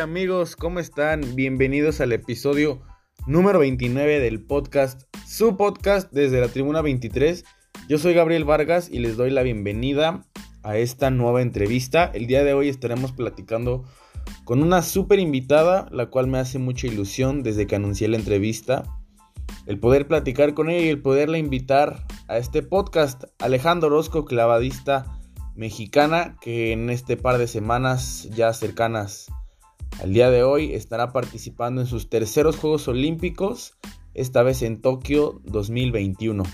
[0.00, 1.36] amigos, ¿cómo están?
[1.36, 2.80] Bienvenidos al episodio
[3.26, 7.44] número 29 del podcast, su podcast desde la Tribuna 23.
[7.86, 10.24] Yo soy Gabriel Vargas y les doy la bienvenida
[10.62, 12.10] a esta nueva entrevista.
[12.14, 13.84] El día de hoy estaremos platicando
[14.44, 18.84] con una súper invitada, la cual me hace mucha ilusión desde que anuncié la entrevista.
[19.66, 23.24] El poder platicar con ella y el poderla invitar a este podcast.
[23.38, 25.20] Alejandro Orozco, clavadista
[25.54, 29.30] mexicana, que en este par de semanas ya cercanas
[30.00, 33.74] al día de hoy estará participando en sus terceros Juegos Olímpicos,
[34.14, 36.44] esta vez en Tokio 2021.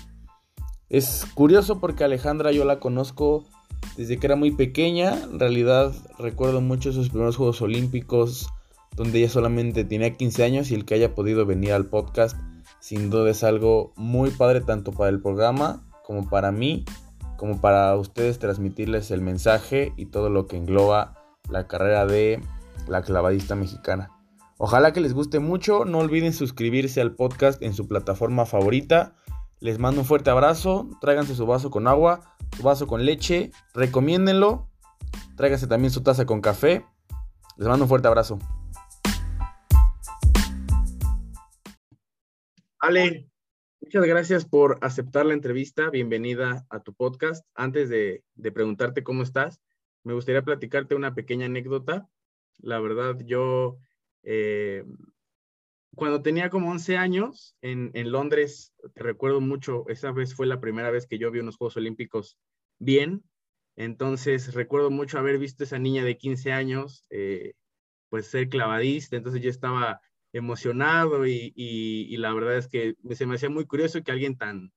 [0.89, 3.45] Es curioso porque Alejandra yo la conozco
[3.95, 8.47] desde que era muy pequeña, en realidad recuerdo mucho sus primeros Juegos Olímpicos
[8.95, 12.35] donde ella solamente tenía 15 años y el que haya podido venir al podcast
[12.79, 16.85] sin duda es algo muy padre tanto para el programa como para mí,
[17.37, 21.15] como para ustedes transmitirles el mensaje y todo lo que engloba
[21.49, 22.41] la carrera de
[22.87, 24.11] la clavadista mexicana.
[24.57, 29.15] Ojalá que les guste mucho, no olviden suscribirse al podcast en su plataforma favorita.
[29.59, 34.67] Les mando un fuerte abrazo, tráiganse su vaso con agua, su vaso con leche, recomiéndenlo,
[35.35, 36.85] tráiganse también su taza con café.
[37.57, 38.39] Les mando un fuerte abrazo.
[42.79, 43.29] Ale,
[43.81, 45.89] muchas gracias por aceptar la entrevista.
[45.89, 47.45] Bienvenida a tu podcast.
[47.53, 49.59] Antes de, de preguntarte cómo estás,
[50.03, 52.07] me gustaría platicarte una pequeña anécdota
[52.59, 53.77] la verdad, yo
[54.23, 54.83] eh,
[55.95, 60.91] cuando tenía como 11 años en, Londres, te recuerdo mucho, esa vez fue la primera
[60.91, 62.37] vez que yo vi unos Juegos Olímpicos
[62.77, 63.23] bien.
[63.75, 67.53] Entonces recuerdo mucho haber visto esa niña de 15 años, eh,
[68.09, 69.15] pues ser clavadista.
[69.15, 69.99] Entonces yo estaba
[70.33, 74.71] emocionado y, la verdad es que se me hacía muy curioso que alguien tan,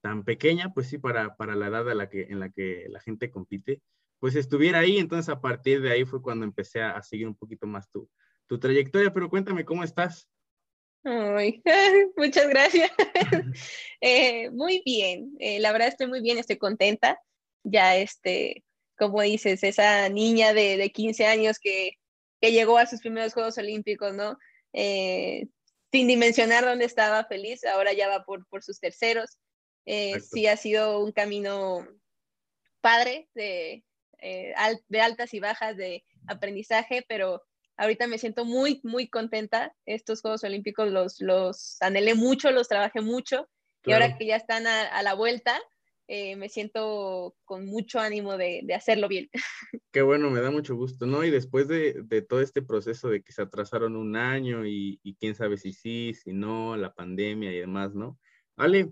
[0.00, 3.30] tan pequeña, pues sí, para, para la edad la que, en la que la gente
[3.30, 3.80] compite,
[4.24, 4.96] pues estuviera ahí.
[4.96, 8.08] Entonces a partir de ahí fue cuando empecé a, seguir un poquito más tu,
[8.46, 10.30] tu trayectoria, pero cuéntame cómo estás.
[12.16, 12.90] muchas gracias.
[14.00, 17.20] Eh, muy bien, eh, la verdad estoy muy bien, estoy contenta.
[17.64, 18.64] Ya, este,
[18.96, 21.98] como dices, esa niña de, de 15 años que,
[22.40, 24.38] que, llegó a sus primeros Juegos Olímpicos, ¿no?
[24.72, 25.48] Eh,
[25.92, 29.36] sin dimensionar dónde estaba feliz, ahora ya va por, por sus terceros.
[29.84, 31.86] sí ha sido un camino
[32.80, 33.84] padre de,
[34.20, 34.54] eh,
[34.88, 37.42] de altas y bajas de aprendizaje, pero
[37.76, 39.74] ahorita me siento muy, muy contenta.
[39.86, 43.48] Estos Juegos Olímpicos los, los anhelé mucho, los trabajé mucho
[43.84, 45.60] y ahora que ya están a, la vuelta,
[46.08, 49.28] eh, me siento con mucho ánimo de, de, hacerlo bien.
[49.92, 51.24] Qué bueno, me da mucho gusto, ¿no?
[51.24, 55.14] Y después de, de todo este proceso de que se atrasaron un año y, y,
[55.16, 58.18] quién sabe si sí, si no, la pandemia y demás, ¿no?
[58.56, 58.90] Ale,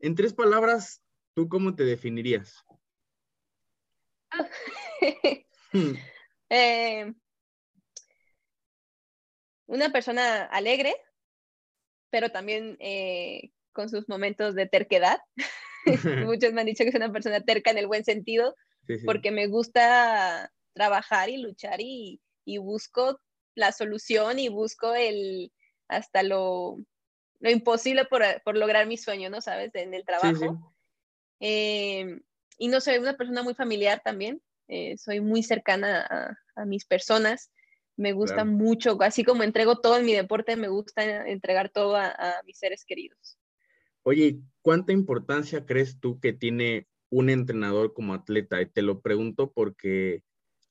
[0.00, 1.02] en tres palabras,
[1.34, 2.64] ¿tú cómo te definirías?
[5.72, 5.94] Hmm.
[6.50, 7.12] Eh,
[9.66, 10.94] una persona alegre,
[12.10, 15.18] pero también eh, con sus momentos de terquedad.
[16.30, 18.54] Muchos me han dicho que es una persona terca en el buen sentido,
[19.04, 22.20] porque me gusta trabajar y luchar y,
[22.58, 23.20] busco
[23.54, 25.50] la solución y busco el
[25.88, 26.76] hasta lo,
[27.40, 28.22] lo imposible por,
[28.56, 29.40] lograr mi sueño, ¿no?
[29.40, 29.74] ¿Sabes?
[29.74, 30.74] En el trabajo.
[31.40, 32.20] Eh,
[32.58, 37.50] y no soy una persona muy familiar también, eh, soy muy cercana a, mis personas,
[37.96, 42.14] me gusta mucho, así como entrego todo en mi deporte, me gusta entregar todo a,
[42.46, 43.38] mis seres queridos.
[44.02, 48.60] Oye, ¿cuánta importancia crees tú que tiene un entrenador como atleta?
[48.60, 50.22] Y te lo pregunto porque,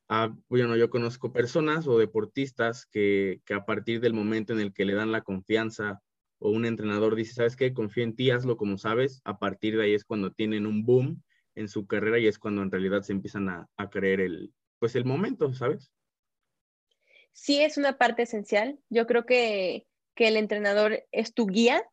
[0.08, 4.74] ah, bueno, yo conozco personas o deportistas que, que a partir del momento en el
[4.74, 6.02] que le dan la confianza
[6.40, 7.74] o un entrenador dice, ¿sabes qué?
[7.74, 11.24] Confío en ti, hazlo como sabes, a partir de ahí es cuando tienen un boom
[11.56, 15.06] en su carrera y es cuando en realidad se empiezan a, creer el, pues el
[15.06, 15.92] momento, ¿sabes?
[17.32, 18.80] Sí, es una parte esencial.
[18.90, 21.84] Yo creo que, el entrenador es tu guía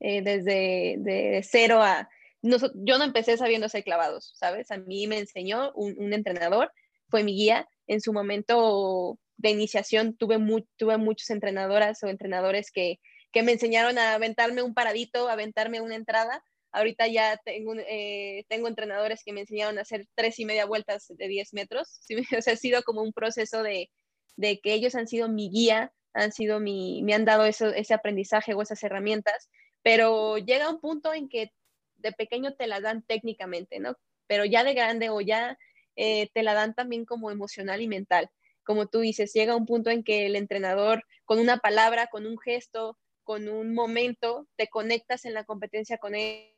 [0.00, 2.08] eh, desde de cero a...
[2.42, 4.70] yo no empecé sabiendo hacer clavados, ¿sabes?
[4.70, 6.72] A mí me enseñó un, entrenador,
[7.08, 7.68] fue mi guía.
[7.86, 10.38] En su momento de iniciación tuve,
[10.76, 12.98] tuve muchos entrenadoras o entrenadores que,
[13.32, 16.42] que me enseñaron a aventarme un paradito, a aventarme una entrada,
[16.78, 21.06] Ahorita ya tengo, eh, tengo entrenadores que me enseñaron a hacer tres y media vueltas
[21.08, 22.00] de 10 metros.
[22.38, 23.90] O sea, ha sido como un proceso de,
[24.36, 27.94] de, que ellos han sido mi guía, han sido mi, me han dado eso, ese
[27.94, 29.50] aprendizaje o esas herramientas,
[29.82, 31.50] pero llega un punto en que
[31.96, 33.96] de pequeño te la dan técnicamente, ¿no?
[34.28, 35.58] Pero ya de grande o ya
[35.96, 38.30] eh, te la dan también como emocional y mental.
[38.62, 42.38] Como tú dices, llega un punto en que el entrenador con una palabra, con un
[42.38, 46.54] gesto, con un momento, te conectas en la competencia con él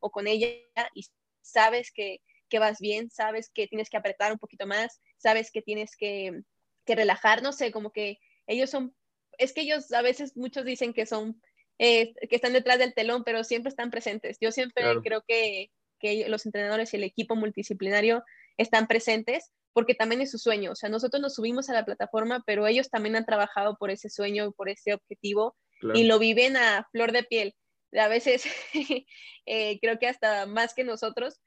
[0.00, 0.48] o con ella
[0.94, 1.06] y
[1.42, 2.20] sabes que,
[2.56, 6.42] vas bien, sabes que tienes que apretar un poquito más, sabes que tienes que,
[6.86, 8.94] relajar, no sé, como que ellos son,
[9.38, 11.40] es que ellos a veces muchos dicen que son,
[11.80, 14.36] eh, que están detrás del telón, pero siempre están presentes.
[14.40, 18.22] Yo siempre creo que, que los entrenadores y el equipo multidisciplinario
[18.56, 20.72] están presentes porque también es su sueño.
[20.72, 24.08] O sea, nosotros nos subimos a la plataforma, pero ellos también han trabajado por ese
[24.08, 25.56] sueño, por ese objetivo
[25.92, 27.54] y lo viven a flor de piel.
[27.98, 28.44] A veces
[29.46, 31.40] eh, creo que hasta más que nosotros,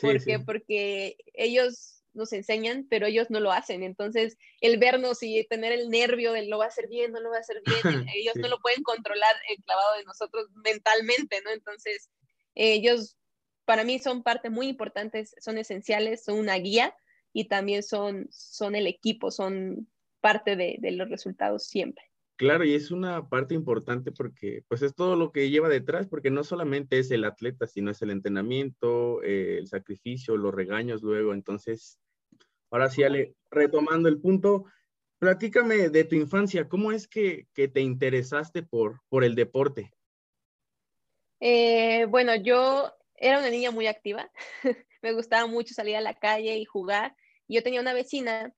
[0.00, 3.82] porque, porque ellos nos enseñan, pero ellos no lo hacen.
[3.82, 7.30] Entonces, el vernos y tener el nervio de lo va a hacer bien, no lo
[7.30, 7.82] va a hacer bien,
[8.14, 11.50] ellos no lo pueden controlar el clavado de nosotros mentalmente, ¿no?
[11.50, 12.10] Entonces,
[12.54, 13.16] ellos
[13.64, 16.94] para mí son parte muy importante, son esenciales, son una guía
[17.32, 19.90] y también son, son el equipo, son
[20.20, 22.04] parte de, de los resultados siempre.
[22.36, 26.30] Claro, y es una parte importante porque pues es todo lo que lleva detrás, porque
[26.30, 31.32] no solamente es el atleta, sino es el entrenamiento, eh, el sacrificio, los regaños luego.
[31.32, 31.98] Entonces,
[32.70, 34.66] ahora sí, Ale, retomando el punto,
[35.18, 39.90] platícame de tu infancia, ¿cómo es que, que te interesaste por, por el deporte?
[41.40, 44.30] Eh, bueno, yo era una niña muy activa,
[45.00, 47.16] me gustaba mucho salir a la calle y jugar.
[47.48, 48.52] Yo tenía una vecina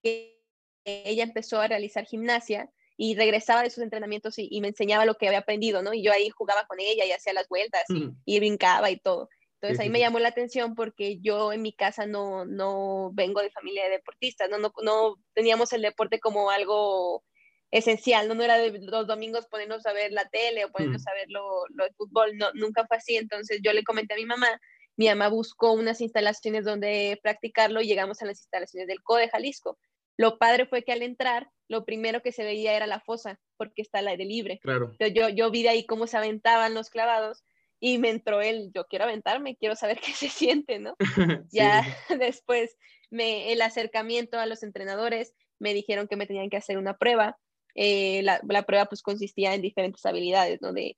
[0.00, 0.41] que
[0.84, 5.26] ella empezó a realizar gimnasia y regresaba de sus entrenamientos y, me enseñaba lo que
[5.26, 5.94] había aprendido, ¿no?
[5.94, 7.84] Y yo ahí jugaba con ella y hacía las vueltas
[8.24, 9.28] y, brincaba y todo.
[9.54, 13.50] Entonces ahí me llamó la atención porque yo en mi casa no, no vengo de
[13.50, 14.58] familia de deportistas, ¿no?
[14.58, 17.24] No, no teníamos el deporte como algo
[17.72, 18.34] esencial, ¿no?
[18.34, 21.66] no era de los domingos ponernos a ver la tele o ponernos a ver lo,
[21.70, 24.60] lo de fútbol, no, nunca fue así, entonces yo le comenté a mi mamá,
[24.96, 29.78] mi mamá buscó unas instalaciones donde practicarlo y llegamos a las instalaciones del CODE Jalisco.
[30.22, 33.82] Lo padre fue que al entrar, lo primero que se veía era la fosa, porque
[33.82, 34.60] está al aire libre.
[34.62, 34.92] Claro.
[34.92, 37.42] Entonces yo, yo vi de ahí cómo se aventaban los clavados
[37.80, 40.94] y me entró el, yo quiero aventarme, quiero saber qué se siente, ¿no?
[41.50, 41.82] Ya
[42.20, 42.76] después
[43.10, 47.36] me, el acercamiento a los entrenadores, me dijeron que me tenían que hacer una prueba
[47.74, 50.72] eh, la, prueba pues consistía en diferentes habilidades, ¿no?
[50.72, 50.96] De,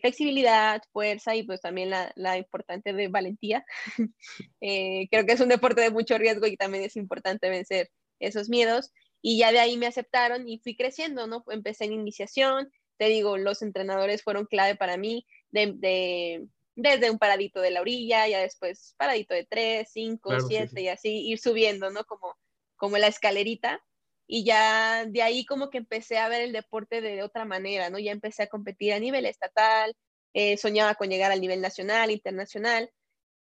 [0.00, 3.64] flexibilidad, fuerza y pues también la, importante de valentía.
[4.60, 8.48] Eh, creo que es un deporte de mucho riesgo y también es importante vencer esos
[8.48, 8.92] miedos.
[9.22, 11.44] Y ya de ahí me aceptaron y fui creciendo, ¿no?
[11.48, 16.46] Empecé en iniciación, te digo, los entrenadores fueron clave para mí, de,
[16.76, 21.28] desde un paradito de la orilla, ya después paradito de tres, cinco, siete y así
[21.28, 22.04] ir subiendo, ¿no?
[22.04, 22.36] Como,
[22.76, 23.82] como la escalerita
[24.26, 27.98] y ya de ahí como que empecé a ver el deporte de otra manera, ¿no?
[27.98, 29.94] Ya empecé a competir a nivel estatal,
[30.32, 32.90] eh, soñaba con llegar al nivel nacional, internacional,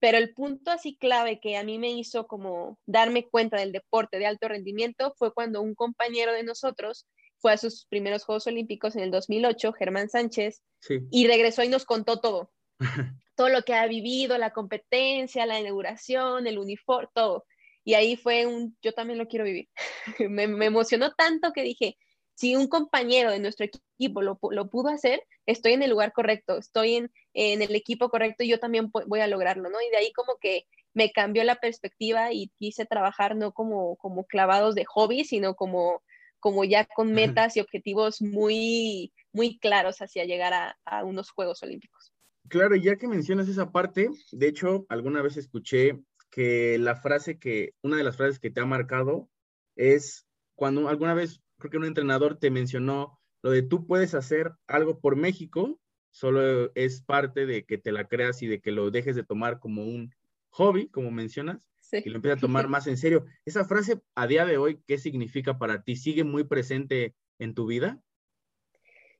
[0.05, 4.19] pero el punto así clave que a mí me hizo como darme cuenta del deporte
[4.19, 7.07] de alto rendimiento fue cuando un compañero de nosotros
[7.39, 10.61] fue a sus primeros Juegos Olímpicos en el 2008, Germán Sánchez,
[11.09, 12.51] y regresó y nos contó todo,
[13.35, 17.43] todo lo que ha vivido, la competencia, la inauguración, el uniforme, todo.
[17.83, 19.69] Y ahí fue un, yo también lo quiero vivir.
[20.29, 21.97] me, emocionó tanto que dije,
[22.35, 26.59] si un compañero de nuestro equipo lo, lo, pudo hacer, estoy en el lugar correcto,
[26.59, 29.77] estoy en, en, el equipo correcto y yo también voy a lograrlo, ¿no?
[29.81, 34.25] Y de ahí como que me cambió la perspectiva y quise trabajar no como, como
[34.25, 36.01] clavados de hobby, sino como,
[36.39, 41.61] como ya con metas y objetivos muy, muy claros hacia llegar a, a unos Juegos
[41.61, 42.13] Olímpicos.
[42.47, 45.99] Claro, ya que mencionas esa parte, de hecho, alguna vez escuché
[46.29, 49.29] que la frase que, una de las frases que te ha marcado
[49.75, 50.25] es
[50.55, 54.99] cuando alguna vez, creo que un entrenador te mencionó lo de tú puedes hacer algo
[54.99, 55.79] por México,
[56.15, 59.59] solo es parte de que te la creas y de que lo dejes de tomar
[59.59, 60.15] como un
[60.51, 61.59] hobby, como mencionas,
[61.91, 63.25] y lo empieces a tomar más en serio.
[63.43, 65.97] Esa frase a día de hoy, ¿qué significa para ti?
[65.97, 67.99] ¿Sigue muy presente en tu vida?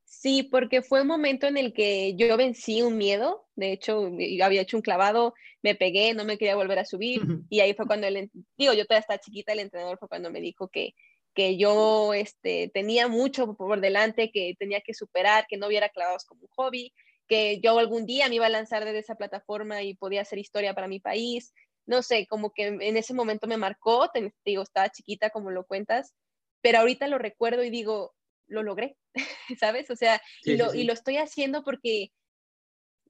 [0.05, 3.45] Sí, porque fue un momento en el que yo vencí un miedo.
[3.57, 4.09] De hecho,
[4.41, 7.21] había hecho un clavado, me pegué, no me quería volver a subir.
[7.49, 10.39] Y ahí fue cuando, el, digo, yo todavía estaba chiquita, el entrenador fue cuando me
[10.39, 10.93] dijo que,
[11.35, 16.23] que yo este, tenía mucho por delante, que tenía que superar, que no hubiera clavados
[16.25, 16.93] como un hobby,
[17.27, 20.73] que yo algún día me iba a lanzar desde esa plataforma y podía hacer historia
[20.73, 21.53] para mi país.
[21.85, 25.65] No sé, como que en ese momento me marcó, te digo, estaba chiquita como lo
[25.65, 26.15] cuentas,
[26.61, 28.15] pero ahorita lo recuerdo y digo,
[28.47, 28.97] lo logré,
[29.59, 29.89] ¿sabes?
[29.91, 32.11] O sea, y, lo, y lo estoy haciendo porque,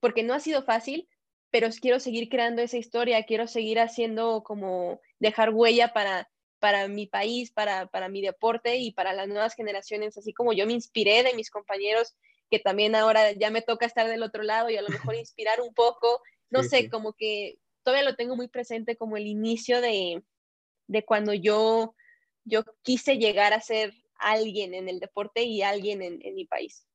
[0.01, 1.07] porque no ha sido fácil,
[1.51, 6.27] pero quiero seguir creando esa historia, quiero seguir haciendo como dejar huella para,
[6.65, 10.65] para mi país, para, para mi deporte y para las nuevas generaciones, así como yo
[10.65, 12.15] me inspiré de mis compañeros,
[12.49, 15.61] que también ahora ya me toca estar del otro lado y a lo mejor inspirar
[15.61, 20.23] un poco, no sé, como que todavía lo tengo muy presente como el inicio de,
[20.87, 21.93] de cuando yo,
[22.45, 26.87] yo quise llegar a ser alguien en el deporte y alguien en, mi país.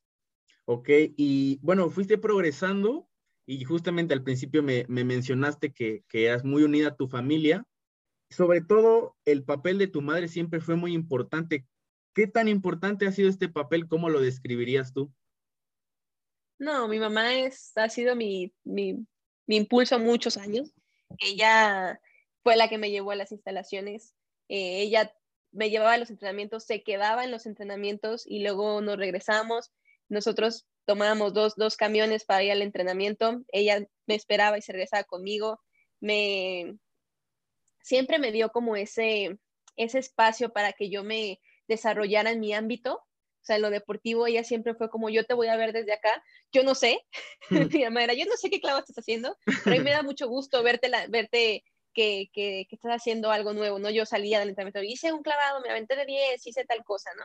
[0.65, 3.09] Ok, y bueno, fuiste progresando
[3.47, 7.65] y justamente al principio me, mencionaste que, que, eras muy unida a tu familia.
[8.30, 11.66] Sobre todo, el papel de tu madre siempre fue muy importante.
[12.14, 13.88] ¿Qué tan importante ha sido este papel?
[13.88, 15.12] ¿Cómo lo describirías tú?
[16.58, 19.06] No, mi mamá es, ha sido mi, mi,
[19.46, 20.72] mi impulso muchos años.
[21.18, 22.00] Ella
[22.42, 24.14] fue la que me llevó a las instalaciones.
[24.49, 25.12] Eh, ella
[25.52, 29.72] me llevaba a los entrenamientos, se quedaba en los entrenamientos y luego nos regresamos.
[30.08, 33.42] Nosotros tomábamos dos, dos camiones para ir al entrenamiento.
[33.52, 35.60] Ella me esperaba y se regresaba conmigo.
[36.00, 36.76] Me,
[37.82, 39.38] siempre me dio como ese,
[39.76, 42.94] ese espacio para que yo me desarrollara en mi ámbito.
[42.94, 45.92] O sea, en lo deportivo ella siempre fue como, yo te voy a ver desde
[45.92, 46.22] acá.
[46.52, 47.00] Yo no sé,
[47.50, 50.02] mi mamá era, yo no sé qué clavo estás haciendo, pero a mí me da
[50.02, 53.90] mucho gusto verte, la, verte que, que, que, estás haciendo algo nuevo, ¿no?
[53.90, 57.25] Yo salía del entrenamiento, hice un clavado, me aventé de 10, hice tal cosa, ¿no?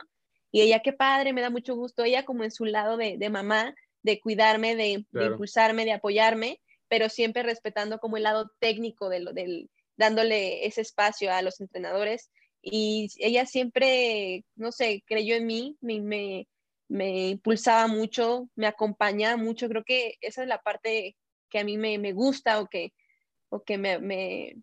[0.50, 2.04] Y ella, qué padre, me da mucho gusto.
[2.04, 6.62] Ella como en su lado de, de mamá, de cuidarme, de, de, impulsarme, de apoyarme,
[6.88, 11.60] pero siempre respetando como el lado técnico de lo, del, dándole ese espacio a los
[11.60, 12.30] entrenadores.
[12.62, 16.48] Y ella siempre, no sé, creyó en mí, me, me,
[16.88, 19.68] me impulsaba mucho, me acompañaba mucho.
[19.68, 21.16] Creo que esa es la parte
[21.48, 22.92] que a mí me, me gusta o que,
[23.48, 24.56] o que me, me,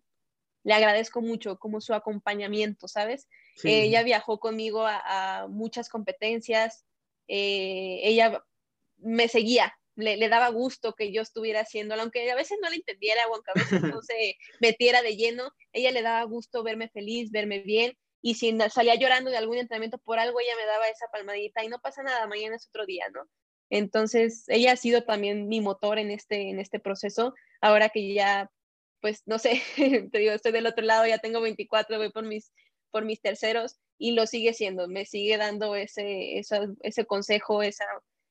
[0.64, 3.28] le agradezco mucho, como su acompañamiento, ¿sabes?
[3.62, 6.84] ella viajó conmigo a, a muchas competencias,
[7.28, 8.42] eh, ella
[8.96, 12.76] me seguía, le, le, daba gusto que yo estuviera haciéndolo, aunque a veces no le
[12.76, 16.88] entendiera o aunque a veces no se metiera de lleno, ella le daba gusto verme
[16.88, 17.96] feliz, verme bien,
[18.26, 21.68] y si salía llorando de algún entrenamiento por algo, ella me daba esa palmadita y
[21.68, 23.28] no pasa nada, mañana es otro día, ¿no?
[23.68, 28.50] Entonces, ella ha sido también mi motor en este, en este proceso, ahora que ya,
[29.00, 29.62] pues, no sé,
[30.10, 32.50] te digo, estoy del otro lado, ya tengo 24, voy por mis,
[32.90, 37.84] por mis terceros, y lo sigue siendo, me sigue dando ese, ese, ese consejo, esa,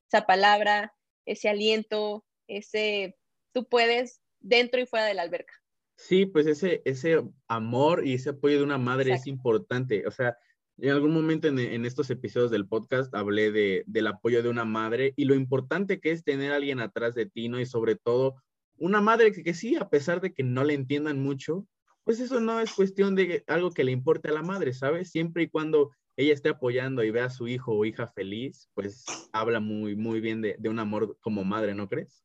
[0.08, 0.91] esa palabra,
[1.25, 3.15] ese aliento, ese
[3.53, 5.53] tú puedes dentro y fuera de la alberca.
[5.96, 9.22] Sí, pues ese, ese amor y ese apoyo de una madre Exacto.
[9.22, 10.08] es importante.
[10.08, 10.36] O sea,
[10.77, 14.65] en algún momento en, en estos episodios del podcast hablé de, del apoyo de una
[14.65, 17.60] madre y lo importante que es tener a alguien atrás de ti, ¿no?
[17.60, 18.36] Y sobre todo
[18.77, 21.68] una madre que, que sí, a pesar de que no le entiendan mucho,
[22.03, 25.12] pues eso no es cuestión de algo que le importe a la madre, ¿sabes?
[25.12, 29.05] Siempre y cuando ella esté apoyando y vea a su hijo o hija feliz, pues
[29.32, 32.24] habla muy, muy bien de, de, un amor como madre, ¿no crees?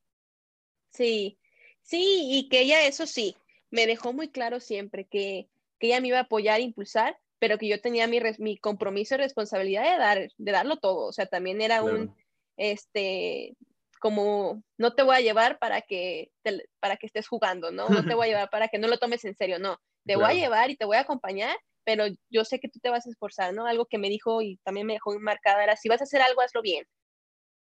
[0.90, 1.38] Sí,
[1.82, 3.36] sí, y que ella, eso sí,
[3.70, 7.68] me dejó muy claro siempre que, que ella me iba a apoyar, impulsar, pero que
[7.68, 11.06] yo tenía mi, mi compromiso y responsabilidad de, dar, de darlo todo.
[11.06, 11.96] O sea, también era claro.
[11.96, 12.16] un,
[12.56, 13.56] este,
[14.00, 17.88] como, no te voy a llevar para que, te, para que estés jugando, ¿no?
[17.88, 19.80] No te voy a llevar para que no lo tomes en serio, no.
[20.04, 20.20] Te claro.
[20.20, 23.06] voy a llevar y te voy a acompañar, pero yo sé que tú te vas
[23.06, 23.66] a esforzar, ¿no?
[23.66, 26.40] Algo que me dijo y también me dejó marcada era, si vas a hacer algo,
[26.40, 26.86] hazlo bien.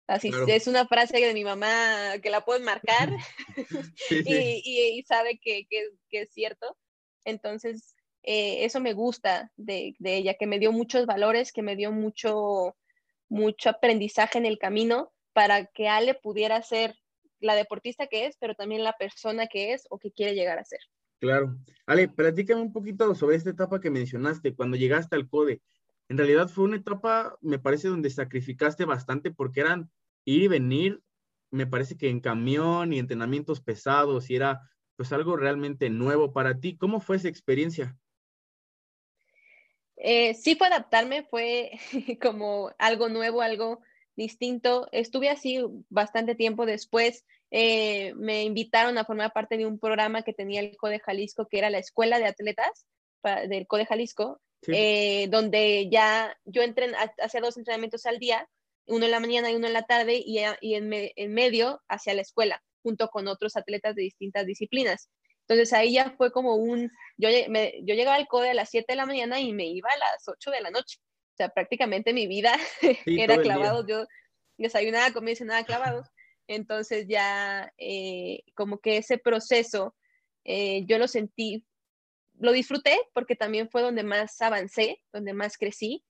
[0.07, 0.47] Así claro.
[0.49, 3.11] es una frase de mi mamá que la pueden marcar
[3.97, 4.25] sí, sí.
[4.27, 6.77] Y, y, y, sabe que, que, que, es cierto.
[7.25, 11.77] Entonces, eh, eso me gusta de, de, ella, que me dio muchos valores, que me
[11.77, 12.77] dio mucho,
[13.29, 16.97] mucho aprendizaje en el camino para que Ale pudiera ser
[17.41, 20.65] la deportista que es, pero también la persona que es o que quiere llegar a
[20.65, 20.81] ser.
[21.23, 21.57] Claro.
[21.87, 25.63] Ale, platícame un poquito sobre esta etapa que mencionaste, cuando llegaste al CODE.
[26.09, 29.89] En realidad fue una etapa, me parece, donde sacrificaste bastante porque eran
[30.25, 31.01] ir y venir,
[31.53, 34.63] me parece que en camión y entrenamientos pesados y era
[34.97, 36.77] pues algo realmente nuevo para ti.
[36.77, 37.97] ¿Cómo fue esa experiencia?
[39.95, 41.71] Eh, sí fue adaptarme, fue
[42.21, 43.81] como algo nuevo, algo
[44.17, 44.89] distinto.
[44.91, 47.25] Estuve así bastante tiempo después.
[47.55, 51.59] Eh, me invitaron a formar parte de un programa que tenía el CODE Jalisco, que
[51.59, 52.87] era la Escuela de Atletas
[53.21, 54.73] para, del CODE Jalisco, sí.
[54.75, 56.91] eh, donde ya yo entré,
[57.23, 58.49] hacía dos entrenamientos al día,
[58.87, 61.83] uno en la mañana y uno en la tarde, y, y en, me, en medio
[61.89, 65.11] hacia la escuela, junto con otros atletas de distintas disciplinas.
[65.47, 68.87] Entonces ahí ya fue como un, yo, me, yo llegaba al CODE a las 7
[68.89, 70.99] de la mañana y me iba a las 8 de la noche.
[71.35, 72.57] O sea, prácticamente mi vida
[73.05, 73.87] sí, era clavado.
[73.87, 74.07] Yo
[74.57, 76.09] desayunaba, comía y cenaba clavados.
[76.53, 79.95] Entonces ya eh, como que ese proceso
[80.45, 81.65] eh, yo lo sentí,
[82.39, 86.05] lo disfruté porque también fue donde más avancé, donde más crecí.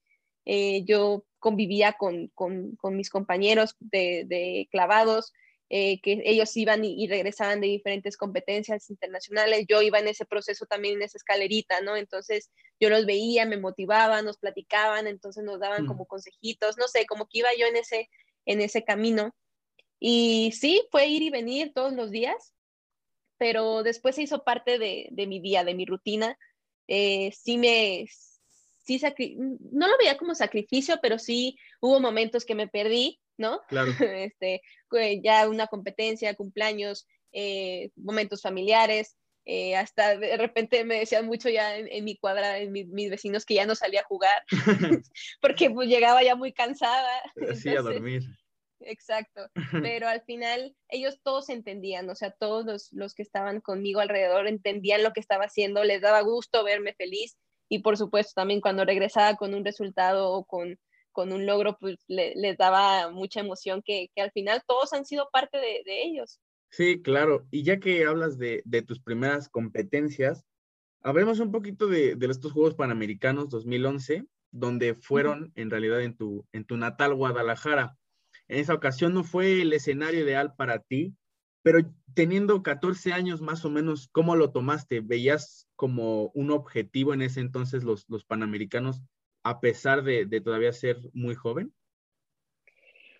[0.45, 5.33] Eh, yo convivía con, con, con mis compañeros de, de clavados,
[5.69, 10.25] eh, que ellos iban y, y, regresaban de diferentes competencias internacionales, yo iba en ese
[10.25, 11.95] proceso también en esa escalerita, ¿no?
[11.95, 15.87] Entonces yo los veía, me motivaban, nos platicaban, entonces nos daban mm.
[15.87, 18.09] como consejitos, no sé, como que iba yo en ese,
[18.45, 19.33] en ese camino.
[20.05, 22.53] Y sí, fue ir y venir todos los días,
[23.37, 26.37] pero después se hizo parte de, de mi día, de mi rutina.
[26.89, 28.05] Eh, sí me,
[28.83, 29.01] sí,
[29.37, 33.61] no lo veía como sacrificio, pero sí hubo momentos que me perdí, ¿no?
[33.69, 33.91] Claro.
[34.29, 34.61] Este,
[35.23, 41.77] ya una competencia, cumpleaños, eh, momentos familiares, Eh, hasta de repente me decían mucho ya
[41.77, 44.43] en, mi cuadra, en mis vecinos, que ya no salía a jugar,
[45.41, 47.21] porque pues llegaba ya muy cansada.
[47.55, 48.23] Sí, a dormir.
[48.85, 53.99] Exacto, pero al final ellos todos entendían, o sea, todos los, los, que estaban conmigo
[53.99, 57.37] alrededor entendían lo que estaba haciendo, les daba gusto verme feliz.
[57.69, 60.77] Y por supuesto también cuando regresaba con un resultado o con,
[61.11, 65.29] con un logro, pues les daba mucha emoción que, que, al final todos han sido
[65.31, 66.39] parte de, de ellos.
[66.69, 70.43] Sí, claro, y ya que hablas de, de tus primeras competencias,
[71.01, 76.47] hablemos un poquito de, de, estos Juegos Panamericanos 2011, donde fueron en realidad en tu,
[76.51, 77.97] en tu natal Guadalajara.
[78.47, 81.15] En esa ocasión no fue el escenario ideal para ti,
[81.61, 81.79] pero
[82.13, 84.99] teniendo 14 años más o menos, ¿cómo lo tomaste?
[84.99, 89.01] ¿Veías como un objetivo en ese entonces los, los Panamericanos
[89.43, 91.73] a pesar de, todavía ser muy joven?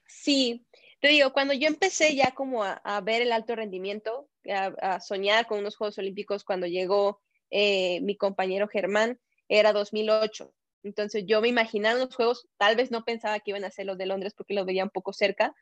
[0.08, 0.66] Sí,
[1.00, 5.60] te digo, cuando yo empecé ya como a, ver el alto rendimiento, a, soñar con
[5.60, 10.54] unos Juegos Olímpicos cuando llegó eh, mi compañero Germán, era 2008.
[10.84, 13.98] Entonces yo me imaginaba unos juegos, tal vez no pensaba que iban a ser los
[13.98, 15.56] de Londres porque los veía un poco cerca,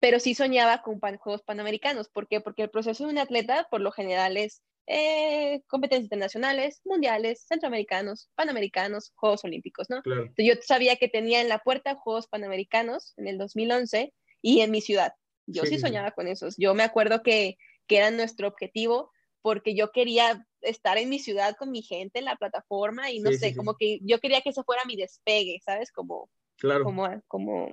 [0.00, 2.08] pero sí soñaba con Juegos Panamericanos.
[2.08, 2.40] ¿Por qué?
[2.40, 8.30] Porque el proceso de un atleta por lo general es eh, competencias internacionales, mundiales, centroamericanos,
[8.36, 10.00] panamericanos, Juegos Olímpicos, ¿no?
[10.36, 14.80] yo sabía que tenía en la puerta Juegos Panamericanos en el 2011 y en mi
[14.80, 15.12] ciudad.
[15.46, 16.56] Yo sí, soñaba con esos.
[16.56, 17.56] Yo me acuerdo que,
[17.88, 22.24] que era nuestro objetivo porque yo quería estar en mi ciudad con mi gente en
[22.24, 25.92] la plataforma y no sé, como que yo quería que eso fuera mi despegue, ¿sabes?
[25.92, 26.84] Como, claro.
[26.84, 27.70] como, como,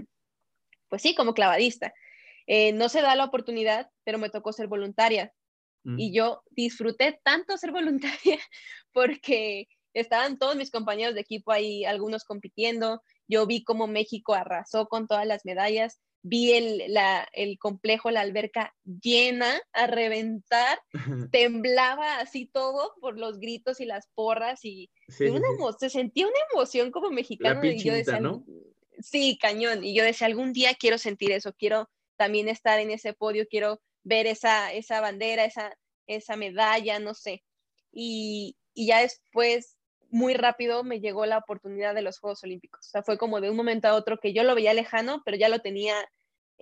[0.90, 1.94] pues sí, como clavadista.
[2.48, 5.34] Eh, no se da la oportunidad, pero me tocó ser voluntaria.
[5.84, 6.00] Mm.
[6.00, 7.72] Y yo disfruté tanto ser
[8.24, 8.40] voluntaria
[8.92, 13.02] porque estaban todos mis compañeros de equipo ahí, algunos compitiendo.
[13.28, 18.22] Yo vi cómo México arrasó con todas las medallas vi el, la, el complejo, la
[18.22, 20.80] alberca llena a reventar,
[21.32, 27.12] temblaba así todo por los gritos y las porras y se sentía una emoción como
[27.12, 27.64] mexicano.
[27.64, 28.44] y yo decía, ¿no?
[29.00, 29.84] Sí, cañón.
[29.84, 33.82] Y yo decía, algún día quiero sentir eso, quiero también estar en ese podio, quiero
[34.04, 37.44] ver esa, esa bandera, esa, esa medalla, no sé.
[37.92, 39.78] Y, y ya después
[40.10, 42.86] muy rápido me llegó la oportunidad de los Juegos Olímpicos.
[42.86, 45.38] O sea, fue como de un momento a otro que yo lo veía lejano, pero
[45.38, 45.96] ya lo tenía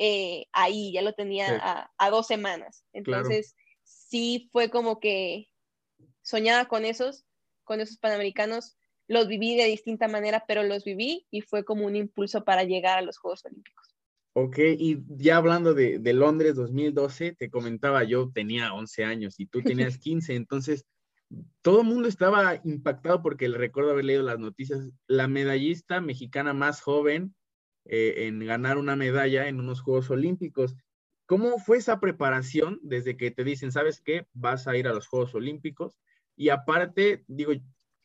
[0.03, 2.83] eh, ahí, ya lo tenía a, dos semanas.
[2.91, 5.47] Entonces, sí fue como que
[6.23, 7.23] soñaba con esos,
[7.63, 8.79] con esos panamericanos.
[9.07, 12.97] Los viví de distinta manera, pero los viví y fue como un impulso para llegar
[12.97, 13.95] a los Juegos Olímpicos.
[14.33, 19.45] Ok, y ya hablando de, de Londres 2012, te comentaba, yo tenía 11 años y
[19.45, 20.87] tú tenías 15, entonces
[21.61, 26.53] todo el mundo estaba impactado porque le recuerdo haber leído las noticias, la medallista mexicana
[26.53, 27.35] más joven
[27.85, 30.75] eh, en ganar una medalla en unos Juegos Olímpicos.
[31.25, 35.07] ¿Cómo fue esa preparación desde que te dicen, sabes qué, vas a ir a los
[35.07, 35.97] Juegos Olímpicos?
[36.35, 37.53] Y aparte, digo,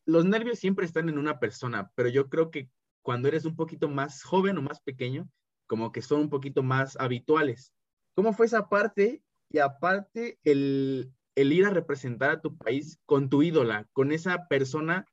[0.04, 2.70] los nervios siempre están en una persona, pero yo creo que
[3.02, 5.28] cuando eres un poquito más joven o más pequeño,
[5.66, 7.72] como que son un poquito más habituales.
[8.14, 9.22] ¿Cómo fue esa parte?
[9.50, 14.48] Y aparte, el, el ir a representar a tu país con tu ídola, con esa
[14.48, 15.06] persona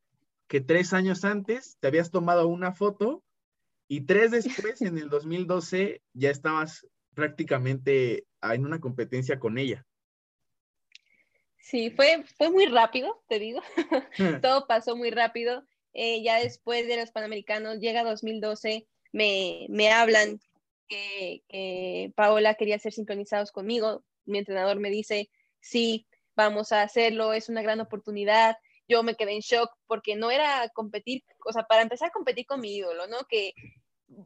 [0.47, 3.23] que tres años antes te habías tomado una foto
[3.88, 9.86] y tres después, en el 2012, ya estabas prácticamente en una competencia con ella.
[11.58, 13.62] Sí, fue, fue muy rápido, te digo.
[14.41, 15.65] Todo pasó muy rápido.
[15.93, 20.39] Eh, ya después de los Panamericanos, llega 2012, me, me hablan
[20.88, 24.04] que, que Paola quería ser sincronizados conmigo.
[24.26, 28.58] Mi entrenador me dice, sí, vamos a hacerlo, es una gran oportunidad.
[28.88, 32.46] Yo me quedé en shock porque no era competir, o sea, para empezar a competir
[32.46, 33.19] con mi ídolo, ¿no?
[33.30, 33.54] Que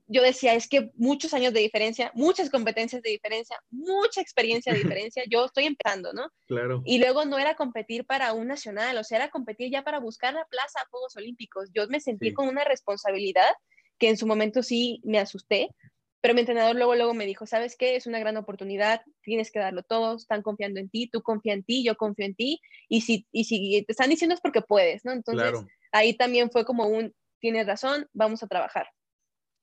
[0.08, 4.80] yo decía, es que muchos años de diferencia, muchas competencias de diferencia, mucha experiencia de
[4.84, 6.30] diferencia, yo estoy empezando, ¿no?
[6.48, 6.82] Claro.
[6.86, 10.34] Y luego no era competir para un nacional, o sea, era competir ya para buscar
[10.34, 11.70] la plaza a Juegos Olímpicos.
[11.74, 13.52] Yo me sentí con una responsabilidad
[13.98, 15.70] que en su momento sí me asusté,
[16.22, 17.96] pero mi entrenador luego, luego me dijo, ¿sabes qué?
[17.96, 21.64] Es una gran oportunidad, tienes que darlo todo, están confiando en ti, tú confía en
[21.64, 25.06] ti, yo confío en ti, y si, y si te están diciendo es porque puedes,
[25.06, 25.12] ¿no?
[25.12, 25.54] Entonces,
[25.92, 28.88] ahí también fue como un, tienes razón, vamos a trabajar.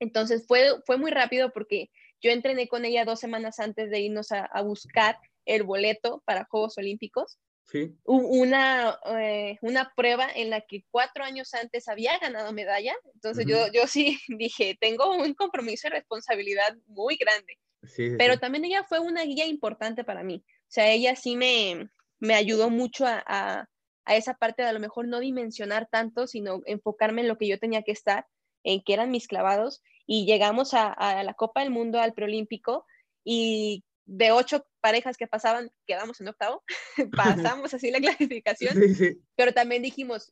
[0.01, 1.91] Entonces, fue, fue muy rápido porque
[2.21, 6.45] yo entrené con ella dos semanas antes de irnos a, a buscar el boleto para
[6.45, 7.39] Juegos Olímpicos
[8.05, 12.95] una, eh, una prueba en la que cuatro años antes había ganado medalla.
[13.15, 17.59] Entonces yo, yo sí dije, tengo un compromiso y responsabilidad muy grande.
[18.19, 20.43] Pero también ella fue una guía importante para mí.
[20.47, 24.81] O sea, ella sí me, me ayudó mucho a, a, esa parte de a lo
[24.81, 28.27] mejor no dimensionar tanto, sino enfocarme en lo que yo tenía que estar,
[28.63, 29.83] en que eran mis clavados.
[30.07, 32.87] Y llegamos a, a la Copa del Mundo, al preolímpico,
[33.23, 36.63] y de ocho parejas que pasaban, quedamos en octavo,
[37.17, 38.77] pasamos así la clasificación,
[39.37, 40.31] pero también dijimos,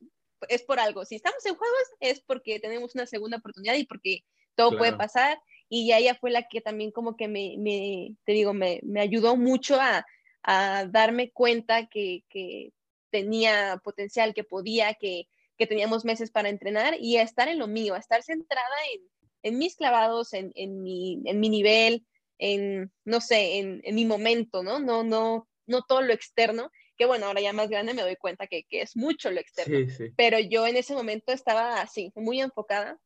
[0.49, 4.19] es por algo, si estamos en juegos es porque tenemos una segunda oportunidad y porque
[4.55, 8.33] todo puede pasar, y ya ella fue la que también como que me, me te
[8.33, 10.05] digo, me, me ayudó mucho a,
[10.43, 12.71] a darme cuenta que, que,
[13.09, 17.67] tenía potencial, que podía, que, que, teníamos meses para entrenar y a estar en lo
[17.67, 19.01] mío, a estar centrada en,
[19.43, 22.03] en mis clavados, en, en, mi, en mi nivel,
[22.37, 24.79] en, no sé, en, en, mi momento, ¿no?
[24.79, 28.47] No, no, no todo lo externo, que bueno, ahora ya más grande me doy cuenta
[28.47, 30.13] que, que es mucho lo externo, sí, sí.
[30.15, 32.97] pero yo en ese momento estaba así, muy enfocada.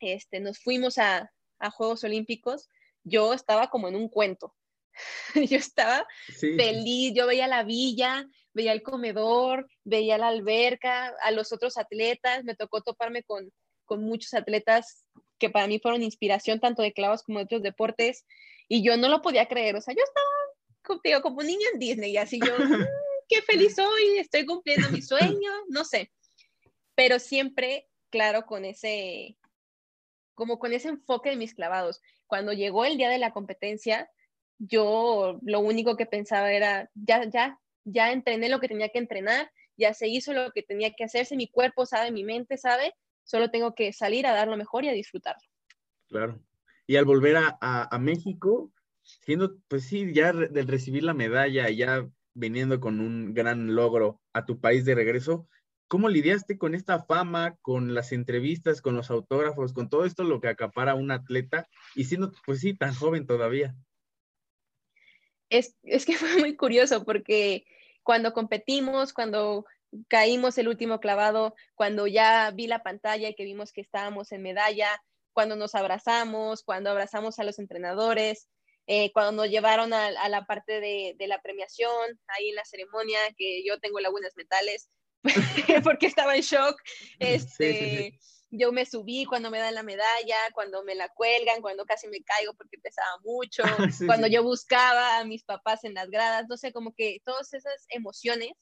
[0.00, 2.68] Este, nos fuimos a, a Juegos Olímpicos,
[3.02, 4.54] yo estaba como en un cuento.
[5.34, 6.06] yo estaba
[6.38, 12.44] feliz, yo veía la villa, veía el comedor, veía la alberca, a los otros atletas,
[12.44, 13.52] me tocó toparme con,
[13.88, 15.04] con muchos atletas
[15.40, 18.24] que para mí fueron inspiración tanto de clavos como de otros deportes
[18.68, 20.26] y yo no lo podía creer, o sea, yo estaba
[20.82, 22.86] contigo como un niño en Disney y así yo, mm,
[23.28, 26.12] qué feliz soy, estoy cumpliendo mi sueño, no sé,
[26.94, 29.36] pero siempre, claro, con ese,
[30.34, 32.00] como con ese enfoque de mis clavados.
[32.26, 34.10] Cuando llegó el día de la competencia,
[34.58, 39.50] yo lo único que pensaba era, ya, ya, ya entrené lo que tenía que entrenar,
[39.76, 42.94] ya se hizo lo que tenía que hacerse, mi cuerpo sabe, mi mente sabe,
[43.28, 45.46] solo tengo que salir a dar lo mejor y a disfrutarlo.
[46.08, 46.40] Claro.
[46.86, 52.08] Y al volver a, a, México, siendo, pues sí, ya del recibir la medalla, ya
[52.32, 55.46] viniendo con un gran logro a tu país de regreso,
[55.88, 60.38] ¿Cómo lidiaste con esta fama, con las entrevistas, con los autógrafos, con todo esto lo
[60.38, 63.74] que acapara un atleta y siendo, pues sí, tan joven todavía?
[65.48, 67.64] Es, es que fue muy curioso porque
[68.02, 69.64] cuando competimos, cuando
[70.08, 74.42] caímos el último clavado, cuando ya vi la pantalla y que vimos que estábamos en
[74.42, 78.48] medalla, cuando nos abrazamos, cuando abrazamos a los entrenadores,
[78.86, 82.64] eh, cuando nos llevaron a, a la parte de, de, la premiación, ahí en la
[82.64, 84.88] ceremonia, que yo tengo lagunas mentales,
[85.84, 86.80] porque estaba en shock.
[87.18, 88.18] Este,
[88.50, 92.22] Yo me subí cuando me dan la medalla, cuando me la cuelgan, cuando casi me
[92.22, 93.62] caigo porque pesaba mucho,
[94.06, 97.86] cuando yo buscaba a mis papás en las gradas, no sé, como que todas esas
[97.90, 98.52] emociones,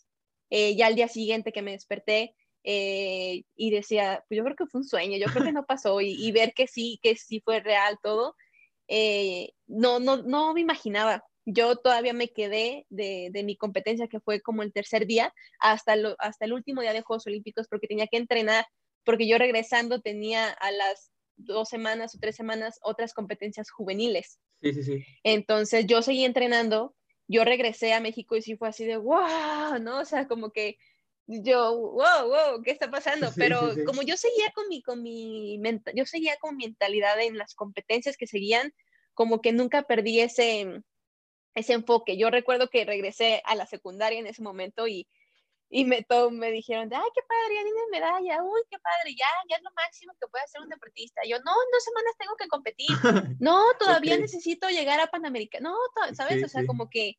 [0.51, 4.67] eh, ya al día siguiente que me desperté, eh, y decía, pues yo creo que
[4.67, 7.61] fue un sueño, yo creo que no pasó, y, ver que sí, que sí fue
[7.61, 8.35] real todo,
[8.89, 14.21] eh, no, no, no me imaginaba yo todavía me quedé de, de, mi competencia, que
[14.21, 18.09] fue como el tercer día, hasta, hasta el último día de Juegos Olímpicos, porque tenía
[18.09, 18.67] que entrenar,
[19.05, 24.41] porque yo regresando tenía a las dos semanas o tres semanas otras competencias juveniles.
[24.61, 25.05] Sí, sí, sí.
[25.23, 26.97] Entonces yo seguí entrenando,
[27.29, 30.01] yo regresé a México y sí fue así de, wow, ¿no?
[30.01, 30.79] O sea, como que
[31.27, 33.31] yo, wow, wow, ¿qué está pasando?
[33.37, 35.61] Pero como yo seguía con mi, con mi,
[35.95, 38.73] yo seguía con mentalidad en las competencias que seguían,
[39.15, 40.83] como que nunca perdí ese,
[41.55, 42.17] ese enfoque.
[42.17, 45.09] Yo recuerdo que regresé a la secundaria en ese momento y,
[45.77, 49.27] y me, todo, me dijeron, ay, qué padre, ya tienes medalla, uy, qué padre, ya,
[49.51, 51.21] ya es lo máximo que puede hacer un deportista.
[51.29, 52.89] Yo, no, en dos semanas tengo que competir,
[53.41, 55.77] no, todavía necesito llegar a Panamérica, no,
[56.15, 56.43] ¿sabes?
[56.43, 57.17] o sea, como que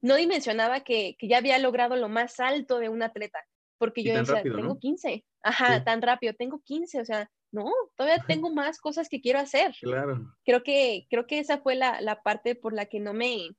[0.00, 3.44] no dimensionaba que, que, ya había logrado lo más alto de un atleta,
[3.76, 8.50] porque yo decía, tengo 15, ajá, tan rápido, tengo 15, o sea, no, todavía tengo
[8.50, 9.74] más cosas que quiero hacer.
[9.82, 10.34] Claro.
[10.46, 13.50] Creo que, creo que esa fue la, la, parte por la que no me,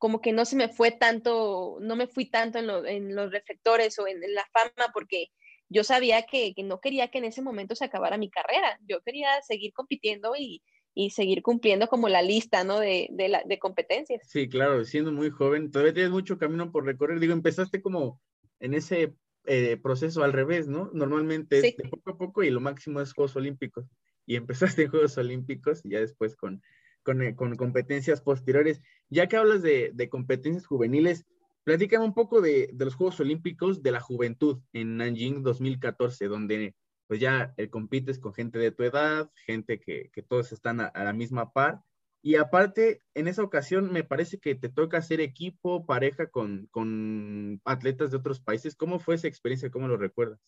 [0.00, 3.98] como que no se me fue tanto, no me fui tanto en, en los reflectores
[3.98, 5.26] o en, la fama, porque
[5.68, 8.78] yo sabía que, que, no quería que en ese momento se acabara mi carrera.
[8.88, 10.62] Yo quería seguir compitiendo y,
[10.94, 12.80] y seguir cumpliendo como la lista, ¿no?
[12.80, 14.22] De, de, la, de competencias.
[14.26, 17.20] Sí, claro, siendo muy joven, todavía tienes mucho camino por recorrer.
[17.20, 18.22] Digo, empezaste como
[18.58, 19.12] en ese
[19.44, 20.90] eh, proceso al revés, ¿no?
[20.94, 23.84] Normalmente es de poco a poco y lo máximo es Juegos Olímpicos.
[24.24, 26.62] Y empezaste en Juegos Olímpicos y ya después con,
[27.02, 28.82] con, eh, con competencias posteriores.
[29.08, 31.26] Ya que hablas de, competencias juveniles,
[31.64, 36.74] platícame un poco de, los Juegos Olímpicos de la Juventud en Nanjing 2014, donde
[37.06, 41.12] pues ya eh, compites con gente de tu edad, gente que, todos están a, la
[41.12, 41.82] misma par
[42.22, 47.60] y aparte, en esa ocasión me parece que te toca hacer equipo, pareja con, con
[47.64, 48.76] atletas de otros países.
[48.76, 49.70] ¿Cómo fue esa experiencia?
[49.70, 50.38] ¿Cómo lo recuerdas?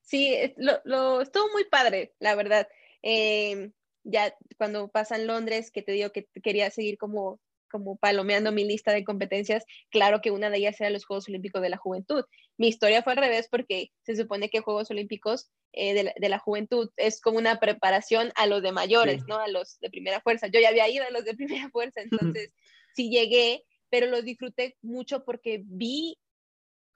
[0.00, 2.66] Sí, lo, lo estuvo muy padre, la verdad.
[3.02, 3.72] Eh,
[4.10, 7.40] ya cuando pasa en Londres, que te digo que quería seguir como
[7.70, 11.62] como palomeando mi lista de competencias, claro que una de ellas era los Juegos Olímpicos
[11.62, 12.24] de la Juventud.
[12.56, 16.90] Mi historia fue al revés porque se supone que Juegos Olímpicos eh, de, la, Juventud
[16.96, 19.38] es como una preparación a los de mayores, ¿no?
[19.38, 20.46] A los de primera fuerza.
[20.48, 22.52] Yo ya había ido a los de primera fuerza, entonces
[22.94, 26.18] sí llegué, pero los disfruté mucho porque vi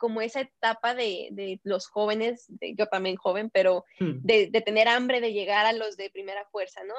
[0.02, 4.18] como esa etapa de, de los jóvenes, de, yo también joven, pero hmm.
[4.24, 6.94] de, de, tener hambre de llegar a los de primera fuerza, ¿no?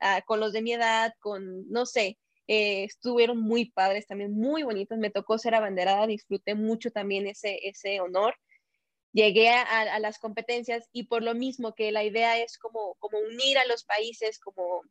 [0.00, 4.62] A, con los de mi edad, con, no sé, eh, estuvieron muy padres, también muy
[4.62, 8.34] bonitos, me tocó ser abanderada, disfruté mucho también ese, ese honor.
[9.12, 13.58] Llegué a, las competencias y por lo mismo que la idea es como, como unir
[13.58, 14.84] a los países, como,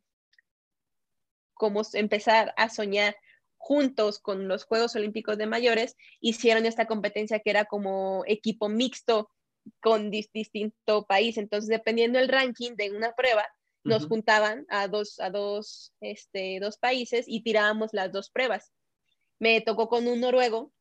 [1.54, 3.16] como empezar a soñar
[3.68, 9.30] juntos con los Juegos Olímpicos de mayores, hicieron esta competencia que era como equipo mixto
[9.80, 11.36] con distinto país.
[11.36, 13.46] Entonces, dependiendo del ranking de una prueba,
[13.84, 18.72] nos juntaban a dos, a dos, este, dos países y tirábamos las dos pruebas.
[19.38, 20.72] Me tocó con un noruego,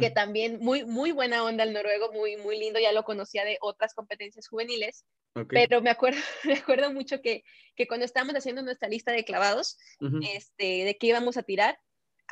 [0.00, 3.58] que también muy, muy buena onda el noruego, muy, muy lindo, ya lo conocía de
[3.60, 5.04] otras competencias juveniles,
[5.48, 7.44] pero me acuerdo, me acuerdo mucho que,
[7.76, 9.78] que cuando estábamos haciendo nuestra lista de clavados,
[10.34, 11.78] este, de qué íbamos a tirar,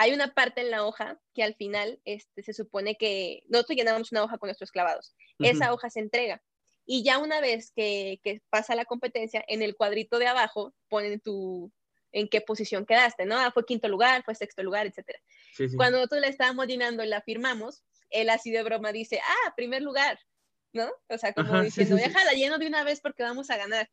[0.00, 4.10] hay una parte en la hoja que al final este, se supone que nosotros llenamos
[4.12, 5.14] una hoja con nuestros clavados.
[5.38, 6.42] Esa hoja se entrega.
[6.86, 11.20] Y ya una vez que, que, pasa la competencia, en el cuadrito de abajo ponen
[11.20, 11.70] tu,
[12.12, 13.36] en qué posición quedaste, ¿no?
[13.36, 15.18] Ah, fue quinto lugar, fue sexto lugar, etc.
[15.76, 19.82] Cuando nosotros la estábamos llenando y la firmamos, él así de broma dice, ah, primer
[19.82, 20.18] lugar,
[20.72, 20.90] ¿no?
[21.10, 23.90] O sea, como diciendo, deja la lleno de una vez porque vamos a ganar.